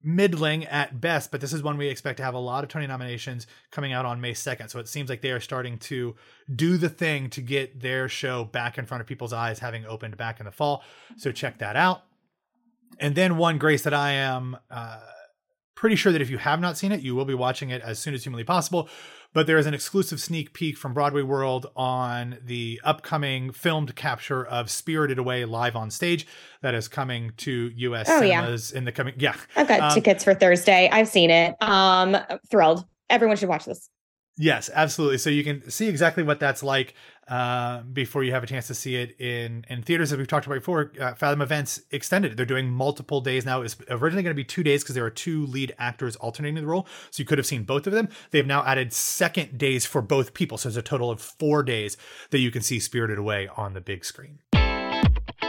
middling 0.02 0.64
at 0.64 1.00
best, 1.00 1.30
but 1.30 1.40
this 1.40 1.52
is 1.52 1.62
one 1.62 1.76
we 1.76 1.88
expect 1.88 2.16
to 2.16 2.22
have 2.22 2.34
a 2.34 2.38
lot 2.38 2.64
of 2.64 2.70
Tony 2.70 2.86
nominations 2.86 3.46
coming 3.70 3.92
out 3.92 4.06
on 4.06 4.20
May 4.20 4.32
2nd. 4.32 4.70
So 4.70 4.78
it 4.78 4.88
seems 4.88 5.10
like 5.10 5.20
they 5.20 5.30
are 5.30 5.40
starting 5.40 5.78
to 5.78 6.16
do 6.54 6.76
the 6.76 6.88
thing 6.88 7.28
to 7.30 7.42
get 7.42 7.80
their 7.80 8.08
show 8.08 8.44
back 8.44 8.78
in 8.78 8.86
front 8.86 9.02
of 9.02 9.06
people's 9.06 9.32
eyes, 9.32 9.58
having 9.58 9.84
opened 9.84 10.16
back 10.16 10.40
in 10.40 10.46
the 10.46 10.52
fall. 10.52 10.82
So 11.16 11.32
check 11.32 11.58
that 11.58 11.76
out. 11.76 12.04
And 12.98 13.14
then 13.14 13.36
one 13.36 13.58
grace 13.58 13.82
that 13.82 13.94
I 13.94 14.12
am 14.12 14.56
uh, 14.70 15.00
pretty 15.80 15.96
sure 15.96 16.12
that 16.12 16.20
if 16.20 16.30
you 16.30 16.38
have 16.38 16.60
not 16.60 16.76
seen 16.76 16.92
it, 16.92 17.00
you 17.00 17.14
will 17.14 17.24
be 17.24 17.34
watching 17.34 17.70
it 17.70 17.80
as 17.82 17.98
soon 17.98 18.14
as 18.14 18.22
humanly 18.22 18.44
possible 18.44 18.88
but 19.32 19.46
there 19.46 19.58
is 19.58 19.66
an 19.66 19.74
exclusive 19.74 20.20
sneak 20.20 20.52
peek 20.52 20.76
from 20.76 20.92
Broadway 20.92 21.22
World 21.22 21.66
on 21.76 22.38
the 22.44 22.80
upcoming 22.82 23.52
filmed 23.52 23.94
capture 23.94 24.44
of 24.44 24.70
Spirited 24.70 25.18
Away 25.18 25.44
live 25.44 25.76
on 25.76 25.90
stage 25.90 26.26
that 26.62 26.74
is 26.74 26.88
coming 26.88 27.32
to 27.38 27.70
US 27.74 28.08
oh, 28.10 28.20
cinemas 28.20 28.72
yeah. 28.72 28.78
in 28.78 28.84
the 28.84 28.92
coming 28.92 29.14
yeah. 29.18 29.36
I've 29.56 29.68
got 29.68 29.80
um, 29.80 29.94
tickets 29.94 30.24
for 30.24 30.34
Thursday. 30.34 30.88
I've 30.90 31.08
seen 31.08 31.30
it. 31.30 31.54
Um 31.60 32.16
thrilled. 32.50 32.84
Everyone 33.08 33.36
should 33.36 33.48
watch 33.48 33.64
this. 33.64 33.88
Yes, 34.36 34.70
absolutely. 34.72 35.18
So 35.18 35.28
you 35.28 35.44
can 35.44 35.68
see 35.70 35.88
exactly 35.88 36.22
what 36.22 36.40
that's 36.40 36.62
like 36.62 36.94
uh, 37.30 37.82
before 37.82 38.24
you 38.24 38.32
have 38.32 38.42
a 38.42 38.46
chance 38.46 38.66
to 38.66 38.74
see 38.74 38.96
it 38.96 39.18
in 39.20 39.64
in 39.70 39.82
theaters. 39.82 40.12
As 40.12 40.18
we've 40.18 40.26
talked 40.26 40.46
about 40.46 40.56
before, 40.56 40.92
uh, 41.00 41.14
Fathom 41.14 41.40
Events 41.40 41.80
extended. 41.92 42.36
They're 42.36 42.44
doing 42.44 42.68
multiple 42.68 43.20
days 43.20 43.46
now. 43.46 43.62
It's 43.62 43.76
originally 43.88 44.24
going 44.24 44.34
to 44.34 44.34
be 44.34 44.44
two 44.44 44.64
days 44.64 44.82
because 44.82 44.96
there 44.96 45.04
are 45.04 45.10
two 45.10 45.46
lead 45.46 45.74
actors 45.78 46.16
alternating 46.16 46.56
the 46.56 46.66
role, 46.66 46.86
so 47.10 47.20
you 47.20 47.24
could 47.24 47.38
have 47.38 47.46
seen 47.46 47.62
both 47.62 47.86
of 47.86 47.92
them. 47.92 48.08
They've 48.32 48.46
now 48.46 48.64
added 48.64 48.92
second 48.92 49.56
days 49.56 49.86
for 49.86 50.02
both 50.02 50.34
people, 50.34 50.58
so 50.58 50.68
there's 50.68 50.76
a 50.76 50.82
total 50.82 51.10
of 51.10 51.20
four 51.20 51.62
days 51.62 51.96
that 52.30 52.40
you 52.40 52.50
can 52.50 52.62
see 52.62 52.80
Spirited 52.80 53.18
Away 53.18 53.48
on 53.56 53.74
the 53.74 53.80
big 53.80 54.04
screen. 54.04 54.40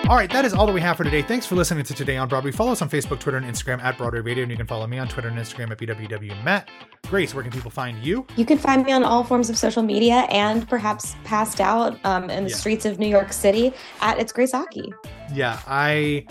All 0.10 0.18
right, 0.18 0.30
that 0.32 0.44
is 0.44 0.54
all 0.54 0.66
that 0.66 0.74
we 0.74 0.82
have 0.82 0.98
for 0.98 1.04
today. 1.06 1.22
Thanks 1.22 1.46
for 1.46 1.56
listening 1.56 1.86
to 1.86 1.94
Today 1.94 2.18
on 2.18 2.28
Broadway. 2.28 2.52
Follow 2.52 2.74
us 2.74 2.82
on 2.82 2.90
Facebook, 2.90 3.20
Twitter, 3.20 3.38
and 3.38 3.46
Instagram 3.46 3.82
at 3.82 3.98
Broadway 3.98 4.20
Radio, 4.20 4.44
and 4.44 4.52
you 4.52 4.58
can 4.58 4.68
follow 4.68 4.86
me 4.86 4.98
on 4.98 5.08
Twitter 5.08 5.30
and 5.30 5.38
Instagram 5.38 5.72
at 5.72 5.78
BWWMatt. 5.78 6.68
Grace, 7.08 7.34
where 7.34 7.44
can 7.44 7.52
people 7.52 7.72
find 7.72 8.04
you? 8.04 8.26
You 8.36 8.46
can 8.46 8.58
find 8.58 8.84
me 8.84 8.92
on 8.92 9.04
all 9.04 9.24
forms 9.24 9.50
of 9.50 9.58
social 9.58 9.84
media 9.84 10.28
and 10.30 10.68
perhaps 10.68 11.16
passed 11.24 11.62
out 11.62 11.98
um, 12.04 12.30
in 12.30 12.44
the 12.44 12.50
yeah. 12.50 12.56
streets 12.56 12.86
of 12.86 13.00
New 13.00 13.08
York 13.08 13.32
City 13.32 13.74
at 14.02 14.20
It's 14.20 14.34
Grace 14.34 14.54
Aki. 14.54 14.92
Yeah, 15.34 15.60
I 15.66 16.26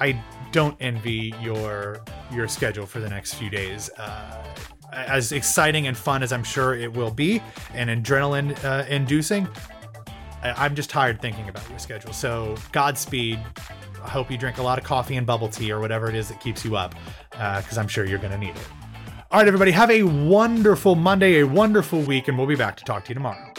I 0.00 0.20
don't 0.50 0.76
envy 0.80 1.34
your 1.40 2.02
your 2.32 2.48
schedule 2.48 2.86
for 2.86 3.00
the 3.00 3.08
next 3.08 3.34
few 3.34 3.50
days. 3.50 3.90
Uh, 3.96 4.44
as 4.92 5.32
exciting 5.32 5.86
and 5.88 5.96
fun 5.96 6.22
as 6.22 6.32
I'm 6.32 6.44
sure 6.44 6.74
it 6.74 6.92
will 6.92 7.10
be, 7.10 7.42
and 7.72 7.90
adrenaline 7.90 8.56
uh, 8.64 8.86
inducing, 8.88 9.48
I'm 10.44 10.74
just 10.74 10.90
tired 10.90 11.20
thinking 11.20 11.48
about 11.48 11.68
your 11.70 11.78
schedule. 11.78 12.12
So 12.12 12.56
Godspeed. 12.72 13.40
I 14.02 14.08
hope 14.08 14.30
you 14.30 14.36
drink 14.36 14.58
a 14.58 14.62
lot 14.62 14.76
of 14.78 14.84
coffee 14.84 15.16
and 15.16 15.26
bubble 15.26 15.48
tea 15.48 15.72
or 15.72 15.80
whatever 15.80 16.10
it 16.10 16.14
is 16.14 16.28
that 16.28 16.38
keeps 16.38 16.62
you 16.62 16.76
up, 16.76 16.94
because 17.30 17.78
uh, 17.78 17.80
I'm 17.80 17.88
sure 17.88 18.04
you're 18.04 18.18
going 18.18 18.32
to 18.32 18.38
need 18.38 18.50
it. 18.50 18.68
All 19.30 19.38
right, 19.38 19.48
everybody, 19.48 19.70
have 19.70 19.90
a 19.90 20.02
wonderful 20.02 20.94
Monday, 20.94 21.40
a 21.40 21.46
wonderful 21.46 22.02
week, 22.02 22.28
and 22.28 22.36
we'll 22.36 22.46
be 22.46 22.54
back 22.54 22.76
to 22.76 22.84
talk 22.84 23.04
to 23.06 23.08
you 23.08 23.14
tomorrow. 23.14 23.52